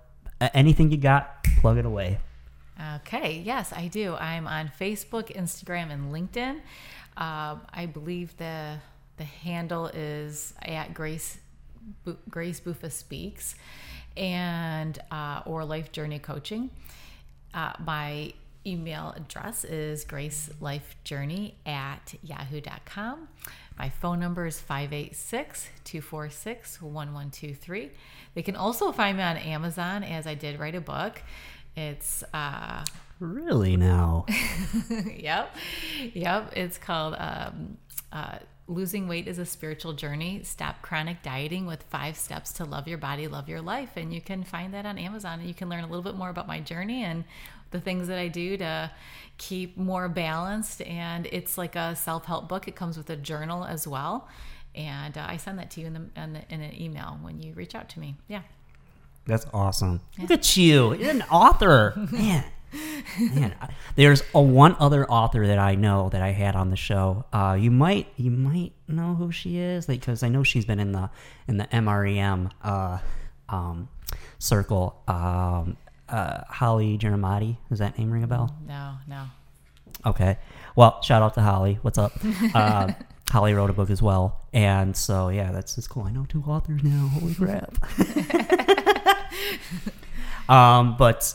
anything 0.54 0.90
you 0.90 0.96
got? 0.98 1.42
Plug 1.60 1.78
it 1.78 1.84
away. 1.84 2.18
Okay, 2.96 3.42
yes, 3.44 3.72
I 3.72 3.88
do. 3.88 4.14
I'm 4.14 4.46
on 4.46 4.70
Facebook, 4.78 5.34
Instagram, 5.34 5.90
and 5.90 6.12
LinkedIn. 6.12 6.60
Uh, 7.16 7.56
I 7.72 7.86
believe 7.86 8.36
the 8.36 8.78
the 9.16 9.24
handle 9.24 9.86
is 9.88 10.54
at 10.62 10.94
Grace 10.94 11.38
Grace 12.30 12.60
Bufa 12.60 12.92
Speaks 12.92 13.56
and 14.16 14.98
uh, 15.10 15.42
or 15.44 15.64
Life 15.64 15.90
Journey 15.90 16.20
Coaching. 16.20 16.70
Uh, 17.52 17.72
my 17.84 18.32
email 18.68 19.14
address 19.16 19.64
is 19.64 20.04
gracelifejourney 20.04 21.54
at 21.66 22.14
yahoo.com. 22.22 23.28
My 23.78 23.88
phone 23.88 24.20
number 24.20 24.46
is 24.46 24.60
586 24.60 25.68
246 25.84 26.82
1123. 26.82 27.90
They 28.34 28.42
can 28.42 28.56
also 28.56 28.92
find 28.92 29.16
me 29.16 29.22
on 29.22 29.36
Amazon 29.36 30.04
as 30.04 30.26
I 30.26 30.34
did 30.34 30.58
write 30.58 30.74
a 30.74 30.80
book. 30.80 31.22
It's 31.76 32.24
uh, 32.34 32.84
really 33.20 33.76
now. 33.76 34.26
yep. 35.16 35.54
Yep. 36.12 36.52
It's 36.56 36.76
called 36.76 37.14
um, 37.18 37.78
uh, 38.12 38.38
Losing 38.70 39.08
weight 39.08 39.26
is 39.26 39.38
a 39.38 39.46
spiritual 39.46 39.94
journey. 39.94 40.42
Stop 40.42 40.82
chronic 40.82 41.22
dieting 41.22 41.64
with 41.64 41.84
five 41.84 42.18
steps 42.18 42.52
to 42.54 42.66
love 42.66 42.86
your 42.86 42.98
body, 42.98 43.26
love 43.26 43.48
your 43.48 43.62
life. 43.62 43.96
And 43.96 44.12
you 44.12 44.20
can 44.20 44.44
find 44.44 44.74
that 44.74 44.84
on 44.84 44.98
Amazon. 44.98 45.40
And 45.40 45.48
you 45.48 45.54
can 45.54 45.70
learn 45.70 45.84
a 45.84 45.86
little 45.86 46.02
bit 46.02 46.16
more 46.16 46.28
about 46.28 46.46
my 46.46 46.60
journey 46.60 47.02
and 47.02 47.24
the 47.70 47.80
things 47.80 48.08
that 48.08 48.18
I 48.18 48.28
do 48.28 48.56
to 48.56 48.90
keep 49.38 49.76
more 49.76 50.08
balanced. 50.08 50.82
And 50.82 51.26
it's 51.32 51.56
like 51.56 51.76
a 51.76 51.96
self 51.96 52.26
help 52.26 52.48
book, 52.48 52.68
it 52.68 52.76
comes 52.76 52.96
with 52.96 53.08
a 53.10 53.16
journal 53.16 53.64
as 53.64 53.86
well. 53.86 54.28
And 54.74 55.16
uh, 55.16 55.24
I 55.26 55.38
send 55.38 55.58
that 55.58 55.70
to 55.72 55.80
you 55.80 55.86
in, 55.86 55.94
the, 55.94 56.22
in, 56.22 56.32
the, 56.34 56.42
in, 56.50 56.60
an 56.60 56.80
email 56.80 57.18
when 57.22 57.40
you 57.40 57.52
reach 57.54 57.74
out 57.74 57.88
to 57.90 58.00
me. 58.00 58.16
Yeah. 58.28 58.42
That's 59.26 59.46
awesome. 59.52 60.00
Yeah. 60.16 60.22
Look 60.22 60.30
at 60.30 60.56
you. 60.56 60.94
You're 60.94 61.10
an 61.10 61.22
author. 61.22 61.94
Man. 62.12 62.44
Man, 63.18 63.54
there's 63.96 64.22
a 64.34 64.42
one 64.42 64.76
other 64.78 65.08
author 65.10 65.46
that 65.46 65.58
I 65.58 65.74
know 65.74 66.10
that 66.10 66.20
I 66.20 66.32
had 66.32 66.54
on 66.54 66.68
the 66.68 66.76
show. 66.76 67.24
Uh, 67.32 67.56
you 67.58 67.70
might 67.70 68.08
you 68.16 68.30
might 68.30 68.72
know 68.86 69.14
who 69.14 69.32
she 69.32 69.58
is 69.58 69.86
because 69.86 70.22
I 70.22 70.28
know 70.28 70.42
she's 70.42 70.66
been 70.66 70.78
in 70.78 70.92
the 70.92 71.08
in 71.46 71.56
the 71.56 71.64
MREM 71.64 72.50
uh, 72.62 72.98
um, 73.48 73.88
circle. 74.38 75.02
Um, 75.08 75.78
uh, 76.08 76.44
Holly 76.48 76.98
Gianamatti, 76.98 77.56
does 77.68 77.78
that 77.78 77.98
name 77.98 78.10
ring 78.10 78.22
a 78.22 78.26
bell? 78.26 78.54
No, 78.66 78.94
no. 79.06 79.24
Okay. 80.06 80.38
Well, 80.76 81.02
shout 81.02 81.22
out 81.22 81.34
to 81.34 81.40
Holly. 81.40 81.78
What's 81.82 81.98
up? 81.98 82.12
Uh, 82.54 82.92
Holly 83.30 83.52
wrote 83.52 83.68
a 83.68 83.74
book 83.74 83.90
as 83.90 84.00
well, 84.00 84.40
and 84.54 84.96
so 84.96 85.28
yeah, 85.28 85.52
that's 85.52 85.74
just 85.74 85.90
cool. 85.90 86.04
I 86.04 86.10
know 86.10 86.24
two 86.28 86.42
authors 86.46 86.82
now. 86.82 87.08
Holy 87.08 87.34
crap! 87.34 87.76
um, 90.48 90.96
but 90.96 91.34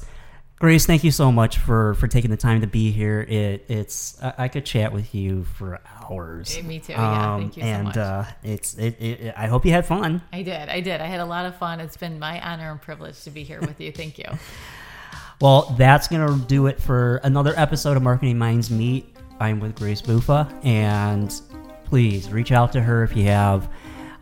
Grace, 0.60 0.86
thank 0.86 1.04
you 1.04 1.12
so 1.12 1.32
much 1.32 1.58
for 1.58 1.94
for 1.96 2.08
taking 2.08 2.32
the 2.32 2.38
time 2.38 2.62
to 2.62 2.68
be 2.68 2.92
here. 2.92 3.22
It 3.22 3.66
it's 3.68 4.22
I, 4.22 4.34
I 4.38 4.48
could 4.48 4.66
chat 4.66 4.94
with 4.94 5.14
you 5.14 5.44
for 5.44 5.82
hours. 5.86 6.62
Me 6.64 6.80
too. 6.80 6.94
Yeah, 6.94 7.38
thank 7.38 7.58
you 7.58 7.64
um, 7.64 7.70
and, 7.70 7.94
so 7.94 8.00
much. 8.00 8.10
uh, 8.10 8.24
it's 8.44 8.74
it, 8.76 9.02
it, 9.02 9.34
I 9.36 9.48
hope 9.48 9.66
you 9.66 9.72
had 9.72 9.86
fun. 9.86 10.22
I 10.32 10.42
did. 10.42 10.70
I 10.70 10.80
did. 10.80 11.02
I 11.02 11.08
had 11.08 11.20
a 11.20 11.26
lot 11.26 11.46
of 11.46 11.58
fun. 11.58 11.80
It's 11.82 11.98
been 11.98 12.18
my 12.18 12.40
honor 12.42 12.72
and 12.72 12.82
privilege 12.82 13.22
to 13.24 13.30
be 13.30 13.44
here 13.44 13.60
with 13.60 13.82
you. 13.82 13.92
Thank 13.92 14.18
you. 14.18 14.26
well, 15.42 15.76
that's 15.78 16.08
gonna 16.08 16.38
do 16.48 16.68
it 16.68 16.82
for 16.82 17.18
another 17.24 17.54
episode 17.58 17.98
of 17.98 18.04
Marketing 18.04 18.38
Minds 18.38 18.72
Meet. 18.72 19.18
I'm 19.42 19.60
with 19.60 19.76
Grace 19.76 20.02
Bufa, 20.02 20.50
and 20.66 21.42
please 21.84 22.32
reach 22.32 22.52
out 22.52 22.72
to 22.72 22.82
her 22.82 23.04
if 23.04 23.18
you 23.18 23.26
have 23.26 23.70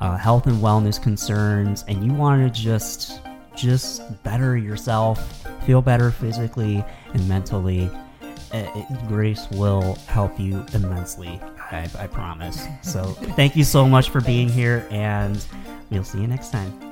uh, 0.01 0.17
health 0.17 0.47
and 0.47 0.57
wellness 0.57 1.01
concerns 1.01 1.85
and 1.87 2.03
you 2.03 2.13
want 2.13 2.41
to 2.41 2.61
just 2.61 3.21
just 3.55 4.01
better 4.23 4.57
yourself 4.57 5.45
feel 5.65 5.81
better 5.81 6.11
physically 6.11 6.83
and 7.13 7.27
mentally, 7.29 7.89
it, 8.53 9.07
Grace 9.07 9.47
will 9.51 9.95
help 10.07 10.39
you 10.39 10.65
immensely. 10.73 11.39
I, 11.71 11.89
I 11.97 12.07
promise. 12.07 12.67
So 12.81 13.03
thank 13.03 13.55
you 13.55 13.63
so 13.63 13.87
much 13.87 14.09
for 14.09 14.21
being 14.21 14.49
here, 14.49 14.85
and 14.91 15.43
we'll 15.89 16.03
see 16.03 16.19
you 16.19 16.27
next 16.27 16.51
time. 16.51 16.90